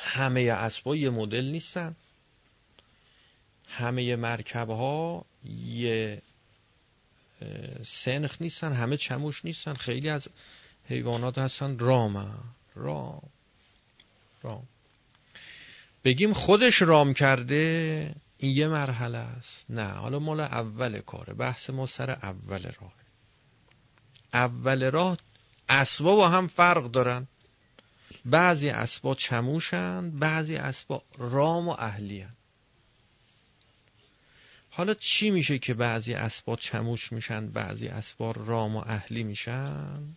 [0.03, 1.95] همه اسبا یه مدل نیستن.
[3.67, 5.25] همه مرکب ها
[5.65, 6.21] یه
[7.83, 9.73] سنخ نیستن همه چموش نیستن.
[9.73, 10.27] خیلی از
[10.89, 11.79] حیوانات هستن.
[11.79, 12.43] رام
[12.75, 13.29] رام
[14.43, 14.63] رام.
[16.03, 18.15] بگیم خودش رام کرده.
[18.41, 19.65] این یه مرحله است.
[19.71, 21.33] نه حالا مال اول کاره.
[21.33, 22.93] بحث ما سر اول راه.
[24.33, 25.17] اول راه
[25.69, 27.27] اسبا با هم فرق دارن.
[28.25, 32.25] بعضی اسبا چموشن بعضی اسبا رام و اهلی
[34.69, 40.15] حالا چی میشه که بعضی اسبا چموش میشن بعضی اسبا رام و اهلی میشن؟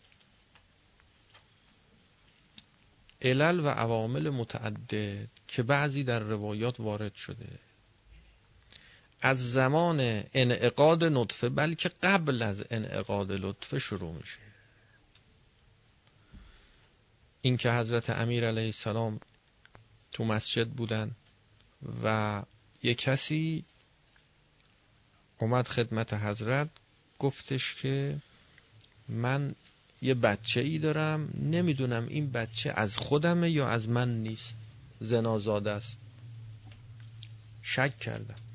[3.22, 7.58] علل و عوامل متعدد که بعضی در روایات وارد شده.
[9.26, 14.38] از زمان انعقاد نطفه بلکه قبل از انعقاد لطفه شروع میشه.
[17.42, 19.20] این که حضرت امیر علیه السلام
[20.12, 21.10] تو مسجد بودن
[22.04, 22.42] و
[22.82, 23.64] یه کسی
[25.38, 26.68] اومد خدمت حضرت
[27.18, 28.18] گفتش که
[29.08, 29.54] من
[30.02, 34.54] یه بچه ای دارم نمی‌دونم این بچه از خودمه یا از من نیست.
[35.00, 35.98] زنازاده است.
[37.62, 38.53] شک کردم.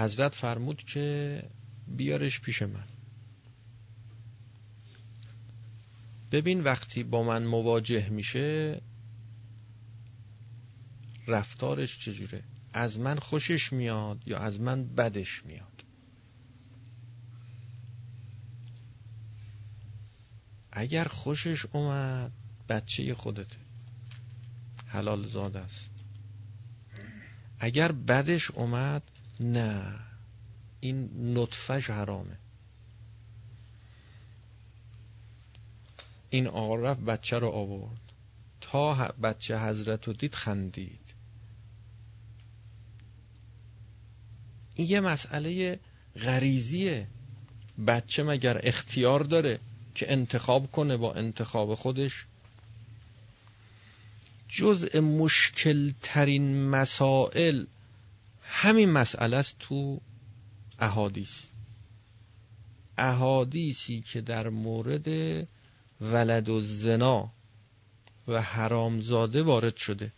[0.00, 1.42] حضرت فرمود که
[1.86, 2.86] بیارش پیش من.
[6.32, 8.80] ببین وقتی با من مواجه میشه
[11.26, 12.42] رفتارش چجوره؟
[12.72, 15.84] از من خوشش میاد یا از من بدش میاد؟
[20.72, 22.32] اگر خوشش اومد
[22.68, 23.56] بچه خودته.
[24.86, 25.90] حلال زاد است.
[27.58, 29.09] اگر بدش اومد
[29.40, 29.98] نه.
[30.80, 32.36] این نطفش حرامه.
[36.30, 38.00] این آقا رفت بچه رو آورد.
[38.60, 41.14] تا بچه حضرت رو دید خندید.
[44.74, 45.78] این یه مسئله
[46.16, 47.06] غریزیه.
[47.86, 49.60] بچه مگر اختیار داره
[49.94, 52.26] که انتخاب کنه با انتخاب خودش؟
[54.48, 57.64] جزء مشکل ترین مسائل
[58.52, 60.00] همین مسئله است تو
[60.78, 61.34] احادیث.
[62.98, 65.08] احادیثی که در مورد
[66.00, 67.32] ولد و زنا
[68.28, 70.12] و حرامزاده وارد شده.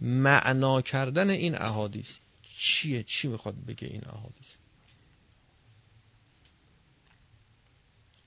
[0.00, 2.18] معنا کردن این احادیث.
[2.42, 4.48] چیه؟ چی می‌خواد بگه این احادیث؟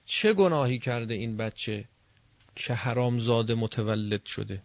[0.05, 1.85] چه گناهی کرده این بچه
[2.55, 4.63] که حرامزاده متولد شده؟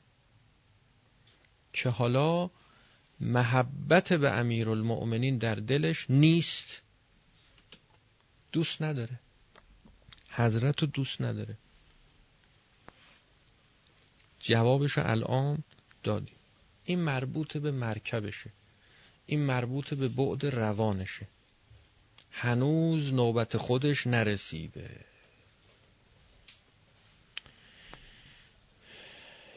[1.73, 2.51] که حالا
[3.21, 6.83] محبت به امیرالمؤمنین در دلش نیست.
[8.53, 9.21] دوست نداره.
[10.31, 11.57] حضرت رو دوست نداره.
[14.41, 15.64] جوابش الان
[16.03, 16.37] دادیم.
[16.85, 18.51] این مربوط به مرکبشه.
[19.27, 21.29] این مربوط به بعد روانشه.
[22.31, 25.05] هنوز نوبت خودش نرسیده.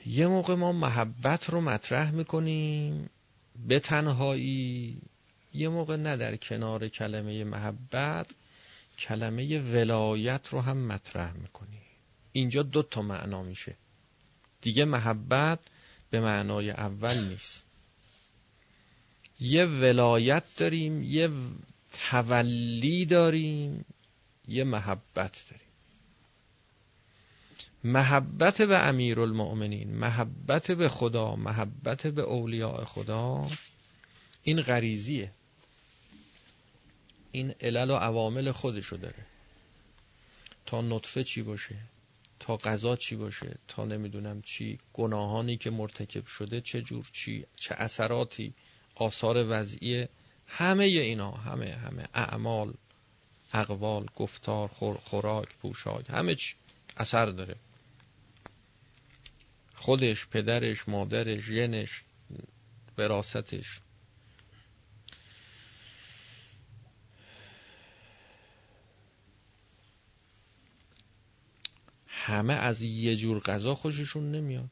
[0.06, 3.10] یه موقع ما محبت رو مطرح می‌کنیم.
[3.56, 5.02] به تنهایی
[5.54, 8.28] یه موقع نه در کنار کلمه محبت
[9.00, 11.82] کلمه ولایت رو هم مطرح می‌کنی.
[12.32, 13.76] اینجا دو تا معنا میشه.
[14.62, 15.60] دیگه محبت
[16.10, 17.66] به معنای اول نیست.
[19.40, 21.30] یه ولایت داریم یه
[21.94, 23.86] تولی داریم
[24.48, 25.63] یه محبت داریم.
[27.84, 33.48] محبت به امیرالمؤمنین محبت به خدا محبت به اولیاء خدا
[34.44, 35.32] این غریزیه.
[37.32, 39.26] این علل و عوامل خودشو داره.
[40.66, 41.76] تا نطفه چی باشه
[42.40, 47.76] تا غذا چی باشه تا نمی‌دونم چی گناهانی که مرتکب شده چه جور چی چه
[47.78, 48.54] اثراتی
[48.96, 50.08] آثار وضعی
[50.48, 52.74] همه اینا همه همه اعمال
[53.54, 54.68] اقوال گفتار
[55.04, 56.56] خوراک پوشاک همه چی
[56.98, 57.56] اثر داره.
[59.84, 62.04] خودش پدرش مادرش ژنش
[62.98, 63.80] وراستش
[72.08, 74.70] همه از یه جور غذا خوششون نمیاد.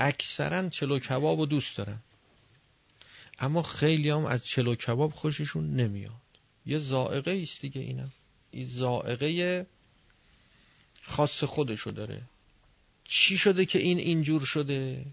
[0.00, 2.02] اکثرا چلو کباب رو دوست دارن.
[3.38, 6.22] اما خیلی هم از چلو کباب خوششون نمیاد.
[6.66, 8.12] یه زائقه است دیگه اینم.
[8.50, 9.66] این زائقه
[11.02, 12.22] خاص خودشو داره.
[13.08, 15.06] چی شده که این اینجور شده؟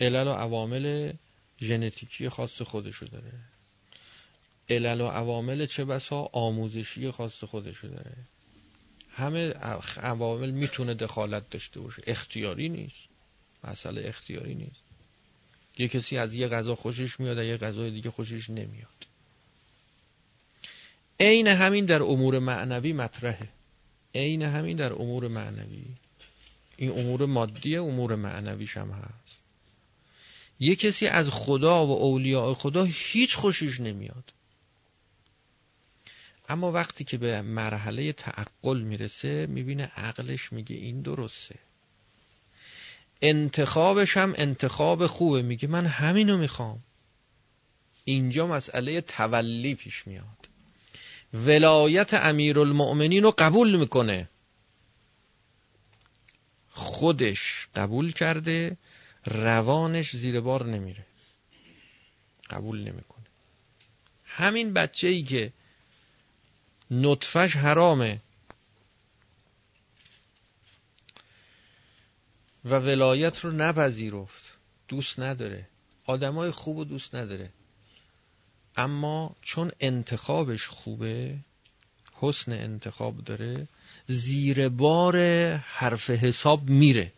[0.00, 1.12] علل و عوامل
[1.60, 3.32] ژنتیکی خاص خودشو داره.
[4.70, 8.16] علل و عوامل چه بسا؟ آموزشی خاص خودشو داره.
[9.10, 9.52] همه
[9.96, 12.02] عوامل می‌تونه دخالت داشته باشه.
[12.06, 13.08] اختیاری نیست.
[13.64, 14.84] مسئله اختیاری نیست.
[15.78, 19.06] یه کسی از یه غذا خوشش میاد و یه غذای دیگه خوشش نمیاد.
[21.20, 23.48] عین همین در امور معنوی مطرحه.
[24.14, 25.84] عین همین در امور معنوی.
[26.76, 29.38] این امور مادی امور معنویش هم هست.
[30.60, 34.32] یه کسی از خدا و اولیاء خدا هیچ خوشش نمیاد.
[36.48, 41.54] اما وقتی که به مرحله تعقل می‌رسه می‌بینه عقلش میگه این درسته.
[43.22, 45.42] انتخابش هم انتخاب خوبه.
[45.42, 46.80] میگه من همینو می‌خوام.
[48.04, 50.43] اینجا مسئله تولی پیش میاد.
[51.34, 54.28] ولایت امیرالمؤمنین رو قبول می‌کنه.
[56.70, 58.76] خودش قبول کرده
[59.26, 61.06] روانش زیر بار نمیره.
[62.50, 63.24] قبول نمی‌کنه.
[64.24, 65.52] همین بچه ای که
[66.90, 68.20] نطفش حرامه
[72.64, 74.56] و ولایت رو نپذیرفت
[74.88, 75.68] دوست نداره.
[76.06, 77.50] آدمای خوب و دوست نداره.
[78.76, 81.38] اما چون انتخابش خوبه
[82.14, 83.68] حسن انتخاب داره
[84.06, 85.18] زیر بار
[85.56, 87.12] حرف حساب میره.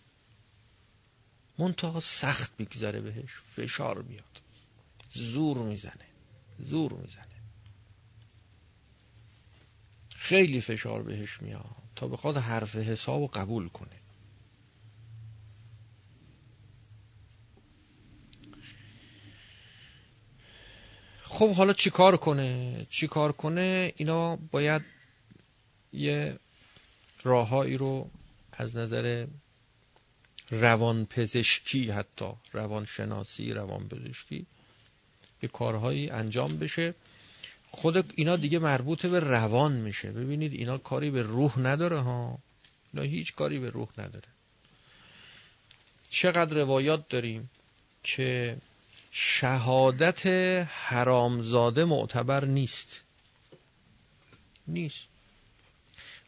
[1.58, 4.40] منتها سخت میگذره بهش فشار میاد.
[5.14, 6.06] زور می‌زنه
[6.58, 7.26] زور می‌زنه.
[10.10, 11.64] خیلی فشار بهش میاد
[11.96, 14.05] تا بخواد حرف حساب قبول کنه.
[21.36, 24.82] خب حالا چی کار کنه؟ چی کار کنه؟ اینا باید
[25.92, 26.38] یه
[27.22, 28.10] راههایی رو
[28.52, 29.26] از نظر
[30.50, 34.46] روان پزشکی حتی روان شناسی روان پزشکی
[35.42, 36.94] یه کارهایی انجام بشه.
[37.70, 40.12] خود اینا دیگه مربوط به روان میشه.
[40.12, 42.38] ببینید اینا کاری به روح نداره ها.
[42.94, 44.28] اینا هیچ کاری به روح نداره.
[46.10, 47.50] چقدر روایات داریم
[48.02, 48.56] که
[49.18, 50.26] شهادت
[50.66, 53.04] حرامزاده معتبر نیست.
[54.68, 55.04] نیست.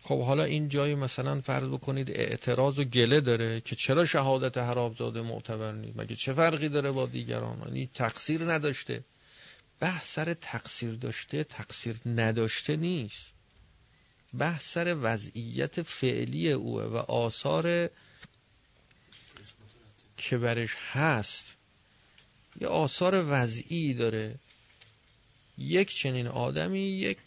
[0.00, 5.22] خب حالا این جایی مثلا فرض بکنید اعتراض و گله داره که چرا شهادت حرامزاده
[5.22, 9.04] معتبر نیست؟ مگه چه فرقی داره با دیگران؟ یعنی تقصیر نداشته.
[9.80, 13.34] بحث سر تقصیر داشته تقصیر نداشته نیست.
[14.38, 17.90] بحث سر وضعیت فعلی اوه و آثار
[20.16, 21.57] که برش هست.
[22.60, 24.34] یه آثار وضعی داره.
[25.58, 27.18] یک چنین آدمی یک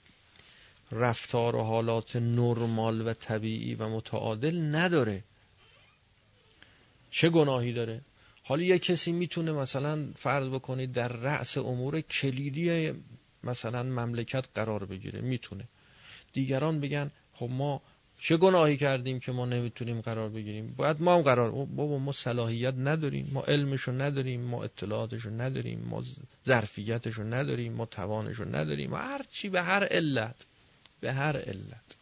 [0.92, 5.24] رفتار و حالات نرمال و طبیعی و متعادل نداره.
[7.12, 8.02] چه گناهی داره؟
[8.44, 12.94] حالا یه کسی می‌تونه مثلا فرض بکنید در رأس امور کلیدی
[13.44, 15.22] مثلا مملکت قرار بگیره.
[15.22, 15.68] می‌تونه.
[16.34, 17.82] دیگران بگن خب ما
[18.24, 22.74] چه گناهی کردیم که ما نمی‌تونیم قرار بگیریم؟ باید ما هم قرار بابا ما صلاحیت
[22.74, 26.04] نداریم ما علمشو نداریم ما اطلاعاتشو نداریم ما
[26.46, 28.94] ظرفیتشو نداریم ما توانشو نداریم.
[28.94, 30.36] هر چی به هر علت
[31.00, 31.96] به هر علت.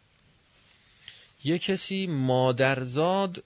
[1.44, 3.42] یه کسی مادرزاد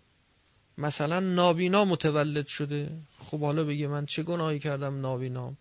[0.79, 2.91] مثلا نابینا متولد شده.
[3.19, 5.57] خب حالا بگه من چه گناهی کردم نابینام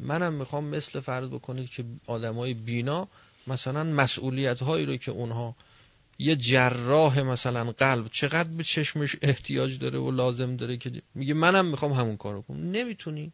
[0.00, 3.08] منم می‌خوام مثل فرض بکنید که آدمای بینا
[3.46, 5.54] مثلا مسئولیت هایی رو که اونها
[6.22, 11.66] یه جراح مثلا قلب چقدر به چشمش احتیاج داره و لازم داره که میگه منم
[11.66, 12.70] می‌خوام همون کارو کنم.
[12.70, 13.32] نمی‌تونی.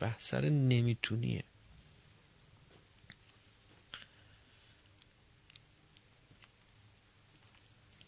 [0.00, 1.44] بحثر نمیتونیه.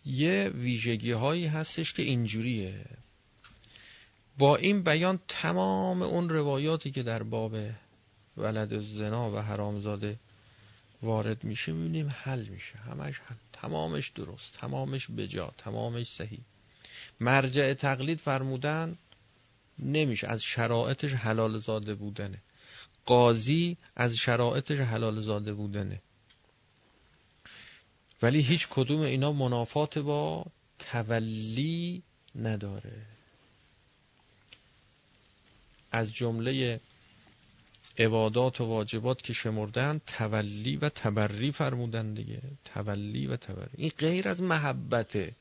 [0.04, 2.84] یه ویژگی هایی هستش که اینجوریه.
[4.38, 7.56] با این بیان تمام اون روایاتی که در باب
[8.36, 10.18] ولد زنا و حرامزاده
[11.02, 12.78] وارد میشه می‌بینیم حل میشه.
[12.78, 13.36] همش حل.
[13.52, 14.58] تمامش درست.
[14.60, 15.52] تمامش بجا.
[15.58, 16.40] تمامش صحیح.
[17.20, 18.98] مرجع تقلید فرمودن
[19.78, 20.26] نمیشه.
[20.28, 22.38] از شرایطش حلال زاده بودنه.
[23.06, 26.00] قاضی از شرایطش حلال زاده بودنه.
[28.22, 30.46] ولی هیچ کدوم اینا منافات با
[30.78, 32.02] تولی
[32.34, 33.06] نداره.
[35.90, 36.80] از جمله
[37.98, 42.42] عبادات و واجبات که شمردن تولی و تبری فرمودن دیگه.
[42.64, 45.36] تولی و تبری این غیر از محبته.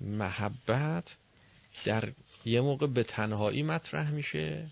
[0.00, 1.16] محبت
[1.84, 2.12] در
[2.44, 4.66] یه موقع به تنهایی مطرح میشه.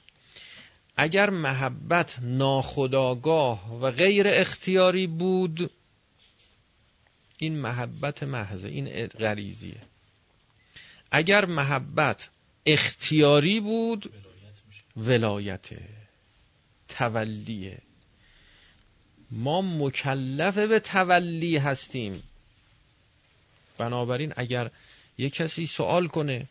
[0.96, 5.70] اگر محبت ناخداگاه و غیر اختیاری بود
[7.38, 9.82] این محبت محضه این غریزیه.
[11.10, 12.30] اگر محبت
[12.66, 14.12] اختیاری بود
[15.01, 15.68] ولایت
[16.88, 17.78] تولیه
[19.30, 22.22] ما مکلف به تولی هستیم.
[23.78, 24.70] بنابراین اگر
[25.18, 26.48] یک کسی سوال کنه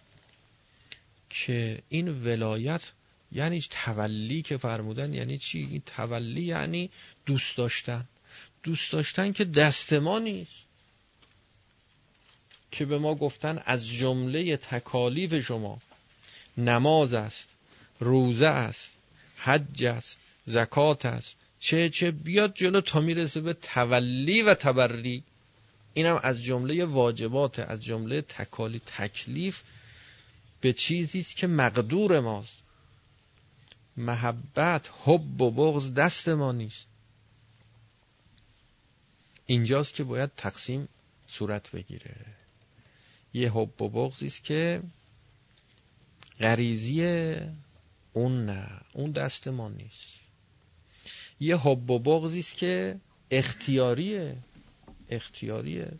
[1.29, 2.91] که این ولایت
[3.31, 6.89] یعنی تولی که فرمودن یعنی چی؟ این تولی یعنی
[7.25, 8.05] دوست داشتن.
[8.63, 10.65] دوست داشتن که دست ما نیست.
[12.71, 15.81] که به ما گفتن از جمله تکالیف شما.
[16.57, 17.48] نماز است.
[17.99, 18.91] روزه است
[19.37, 21.37] حج است زکات است.
[21.59, 25.23] چه چه بیاد جلو تا می‌رسه به تولی و تبری.
[25.93, 29.63] اینم از جمله واجبات از جمله تکالی تکلیف
[30.61, 32.57] به چیزی است که مقدور ماست.
[33.97, 36.87] محبت حب و بغض دست ما نیست.
[39.45, 40.87] اینجاست که باید تقسیم
[41.27, 42.15] صورت بگیره.
[43.33, 44.81] یه حب و بغضی است که
[46.39, 47.01] غریزی
[48.13, 50.19] اون نه اون دست ما نیست.
[51.39, 52.99] یه حب و بغضی است که
[53.31, 54.37] اختیاریه
[55.09, 55.91] اختیاریه.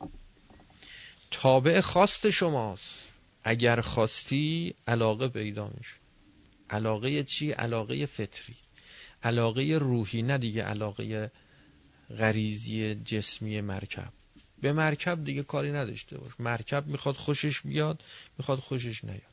[1.31, 3.09] تابع خواست شماست.
[3.43, 5.95] اگر خواستی علاقه پیدا میشه
[6.69, 8.55] علاقه چی؟ علاقه فطری.
[9.23, 11.31] علاقه روحی نه دیگه علاقه
[12.17, 14.13] غریزی جسمی مرکب.
[14.61, 16.31] به مرکب دیگه کاری نداشته باش.
[16.39, 18.03] مرکب می‌خواد خوشش بیاد
[18.37, 19.28] می‌خواد خوشش نیاد.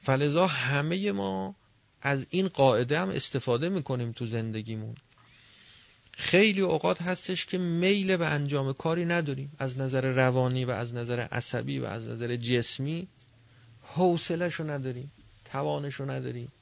[0.00, 1.54] فلذا همه ما
[2.02, 4.94] از این قاعده هم استفاده می‌کنیم تو زندگیمون.
[6.12, 9.52] خیلی اوقات هستش که میل به انجام کاری نداریم.
[9.58, 13.08] از نظر روانی و از نظر عصبی و از نظر جسمی
[13.82, 15.12] حوصلهشو نداریم.
[15.44, 16.52] توانشو نداریم.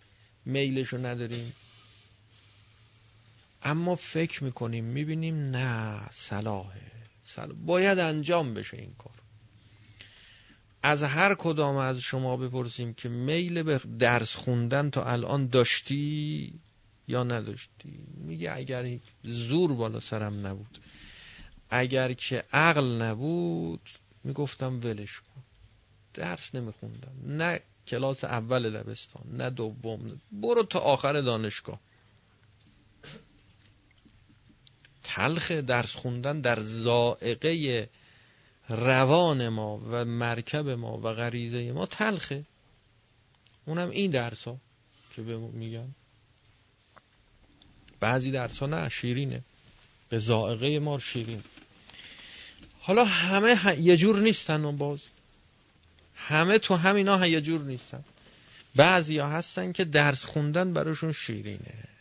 [0.44, 1.52] میلشو نداریم.
[3.62, 6.92] اما فکر می‌کنیم می‌بینیم نه صلاحه.
[7.22, 7.56] صلاح.
[7.66, 9.14] باید انجام بشه این کار.
[10.82, 16.52] از هر کدام از شما بپرسیم که میل به درس خوندن تا الان داشتی
[17.08, 20.78] یا نداشتی؟ میگه اگر زور بالا سرم نبود.
[21.70, 23.88] اگر که عقل نبود
[24.24, 25.42] می‌گفتم ولش کن.
[26.14, 27.12] درس نمیخوندم.
[27.26, 30.20] نه کلاس اول لبستان نه دوم.
[30.32, 31.80] برو تا آخر دانشگاه.
[35.02, 37.88] تلخ درس خوندن در زائقه
[38.68, 42.44] روان ما و مرکب ما و غریزه ما تلخه.
[43.64, 44.58] اونم این درس ها
[45.16, 45.94] که به میگن.
[48.00, 49.42] بعضی درس ها نه شیرینه.
[50.08, 51.42] به زائقه ما شیرین.
[52.80, 55.00] حالا همه یه جور نیستن اون باز.
[56.14, 58.04] همه تو همینا یه جور نیستن.
[58.76, 61.97] بعضی ها هستن که درس خوندن براشون شیرینه.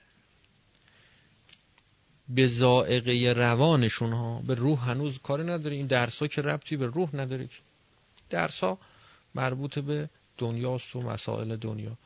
[2.29, 4.39] به زائقه روانشون ها.
[4.39, 5.75] به روح هنوز کاری نداره.
[5.75, 7.49] این درس ها که ربطی به روح نداره
[8.29, 8.77] درس ها
[9.35, 11.97] مربوط به دنیاست و مسائل دنیا.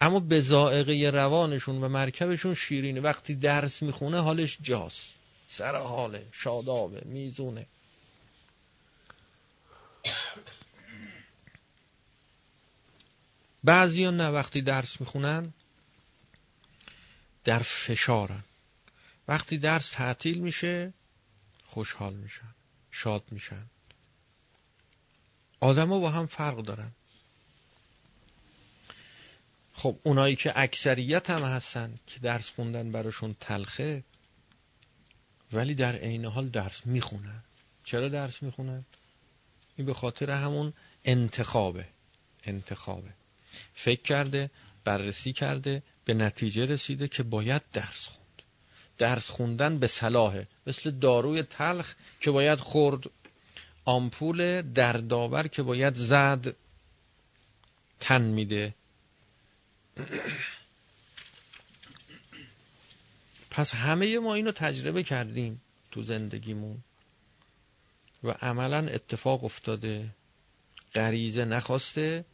[0.00, 3.00] اما به زائقه روانشون و مرکبشون شیرینه.
[3.00, 5.14] وقتی درس می‌خونه حالش جاست.
[5.48, 6.26] سر حاله.
[6.32, 7.02] شادابه.
[7.04, 7.66] میزونه.
[13.64, 15.52] بعضی نه وقتی درس می‌خونن
[17.44, 18.44] در فشارن.
[19.28, 20.92] وقتی درس تعطیل میشه
[21.64, 22.54] خوشحال میشن
[22.90, 23.66] شاد میشن.
[25.60, 26.92] آدما با هم فرق دارن.
[29.72, 34.04] خب اونایی که اکثریت هم هستن که درس خوندن براشون تلخه
[35.52, 37.42] ولی در عین حال درس می‌خونن.
[37.84, 38.84] چرا درس می‌خونن؟
[39.76, 40.72] این به خاطر همون
[41.04, 41.88] انتخابه.
[42.44, 43.14] انتخابه.
[43.74, 44.50] فکر کرده
[44.84, 48.17] بررسی کرده به نتیجه رسیده که باید درس خوند
[48.98, 50.46] درس خوندن به صلاحه.
[50.66, 53.04] مثل داروی تلخ که باید خورد
[53.84, 56.56] آمپول دردآور که باید زد
[58.00, 58.74] تن میده.
[63.50, 66.78] پس همه ما اینو تجربه کردیم تو زندگیمون
[68.24, 70.14] و عملا اتفاق افتاده.
[70.94, 72.24] غریزه نخواسته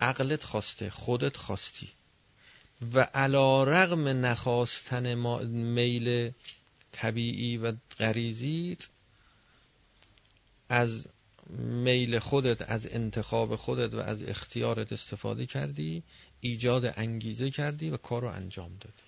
[0.00, 1.88] عقلت خواسته خودت خواستی.
[2.82, 5.14] و علا رغم نخواستن
[5.48, 6.32] میل
[6.92, 8.88] طبیعی و غریزیت
[10.68, 11.06] از
[11.58, 16.02] میل خودت از انتخاب خودت و از اختیارت استفاده کردی
[16.40, 19.02] ایجاد انگیزه کردی و کار رو انجام دادی.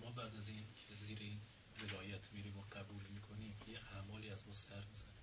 [0.00, 0.64] ما بعد از این
[1.06, 1.18] زیر
[1.82, 5.14] ولایت میریم و قبول می‌کنیم یه اعمالی از ما سر می‌زنه.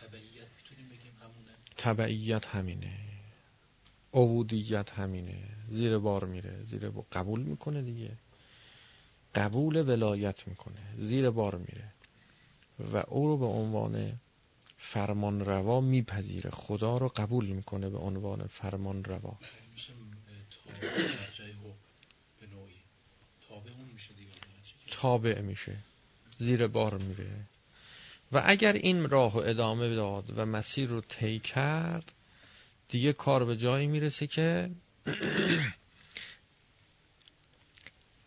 [0.00, 3.19] تبعیت می‌تونیم بگیم همونه؟ تبعیت همینه.
[4.14, 5.38] عبودیت همینه.
[5.70, 7.04] زیر بار میره زیر بار.
[7.12, 8.10] قبول می‌کنه دیگه.
[9.34, 10.94] قبول ولایت می‌کنه.
[10.98, 11.92] زیر بار میره.
[12.92, 14.12] و او رو به عنوان
[14.78, 16.50] فرمان روا میپذیره.
[16.50, 19.38] خدا رو قبول می‌کنه به عنوان فرمان روا
[24.90, 25.76] تابع میشه.
[26.38, 27.30] زیر بار میره.
[28.32, 32.12] و اگر این راه ادامه داد و مسیر رو طی کرد
[32.90, 34.70] دیگه کار به جایی می‌رسه که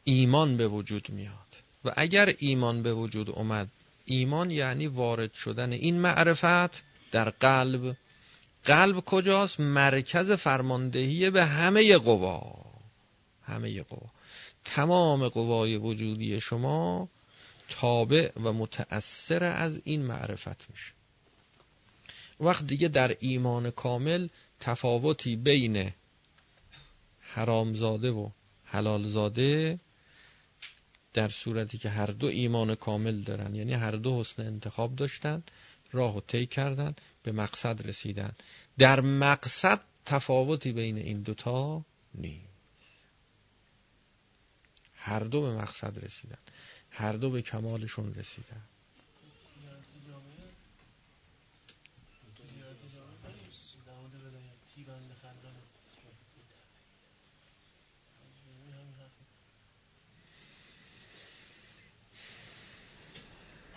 [0.03, 1.38] ایمان به وجود میاد.
[1.86, 3.70] و اگر ایمان به وجود اومد
[4.05, 7.95] ایمان یعنی وارد شدن این معرفت در قلب.
[8.66, 12.66] قلب کجاست؟ مرکز فرماندهی به همه قوا.
[13.43, 14.09] همه قوا.
[14.66, 17.09] تمام قوای وجودی شما
[17.70, 20.91] تابع و متأثر از این معرفت میشه.
[22.39, 24.28] وقت دیگه در ایمان کامل
[24.64, 25.91] تفاوتی بین
[27.20, 28.30] حرامزاده و
[28.64, 29.80] حلالزاده
[31.14, 33.55] در صورتی که هر دو ایمان کامل دارن.
[33.55, 35.43] یعنی هر دو حسن انتخاب داشتن
[35.91, 38.32] راه و طی کردن به مقصد رسیدن.
[38.78, 41.86] در مقصد تفاوتی بین این دوتا
[42.16, 42.47] نیست
[44.95, 46.39] هر دو به مقصد رسیدن.
[46.89, 48.61] هر دو به کمالشون رسیدن.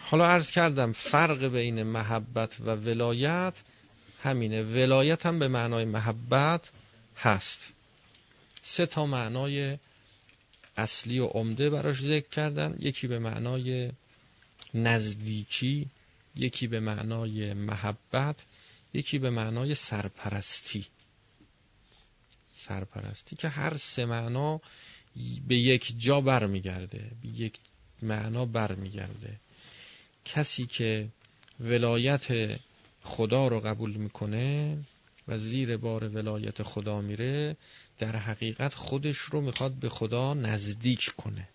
[0.09, 3.63] حالا عرض کردم فرق بین محبت و ولایت
[4.23, 4.63] همینه.
[4.63, 6.71] ولایت هم به معنای محبت
[7.17, 7.73] هست.
[8.63, 9.79] سه تا معنای
[10.77, 12.77] اصلی و عمده براش ذکر کردن.
[12.79, 13.93] یکی به معنای
[14.75, 15.91] نزدیکی
[16.37, 18.43] یکی به معنای محبت
[18.95, 20.87] یکی به معنای سرپرستی.
[22.55, 24.61] سرپرستی که هر سه معنا
[25.49, 27.59] به یک جا برمیگرده به یک
[28.03, 29.41] معنا برمیگرده.
[30.35, 31.09] کسی که
[31.61, 32.27] ولایت
[33.03, 34.79] خدا رو قبول می‌کنه
[35.29, 37.57] و زیر بار ولایت خدا میره
[37.99, 41.49] در حقیقت خودش رو می‌خواد به خدا نزدیک کنه.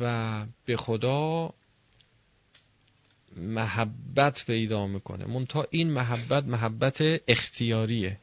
[0.00, 1.54] و به خدا
[3.36, 5.26] محبت پیدا می‌کنه.
[5.26, 8.18] منتها این محبت محبت اختیاریه.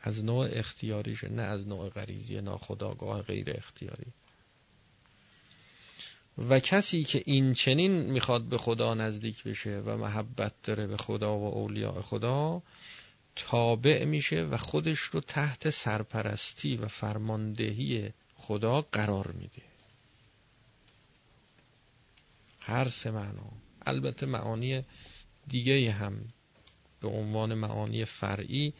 [0.00, 4.06] از نوع اختیاریشه نه از نوع غریزی ناخداگاه غیر اختیاری.
[6.38, 11.38] و کسی که این چنین می‌خواد به خدا نزدیک بشه و محبت داره به خدا
[11.38, 12.62] و اولیاء خدا
[13.36, 19.62] تابع میشه و خودش رو تحت سرپرستی و فرماندهی خدا قرار میده.
[22.60, 23.50] هر سه معنا.
[23.86, 24.84] البته معانی
[25.48, 26.24] دیگه هم
[27.00, 28.74] به عنوان معانی فرعی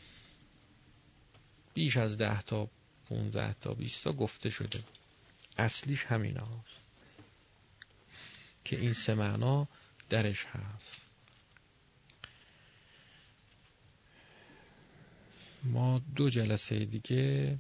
[1.75, 2.69] بیش از ده تا
[3.09, 4.81] 15 تا 20 تا گفته شده.
[5.59, 6.88] اصلیش همین هاست
[8.69, 9.69] که این سه معنا
[10.11, 10.97] درش هست.
[15.65, 17.59] ما دو جلسه دیگه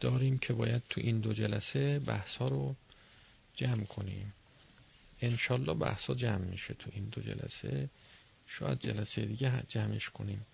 [0.00, 2.74] داریم که باید تو این دو جلسه بحث ها رو
[3.54, 4.32] جمع کنیم.
[5.20, 7.88] انشالله بحث ها جمع میشه تو این دو جلسه.
[8.46, 10.46] شاید جلسه دیگه جمعش کنیم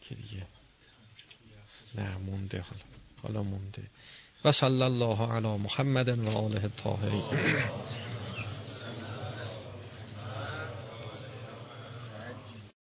[0.00, 0.46] که دیگه.
[1.94, 2.82] نه مونده حالا.
[3.22, 3.82] حالا مونده.
[4.44, 7.22] و صلی الله علی محمد و آله الطاهرین.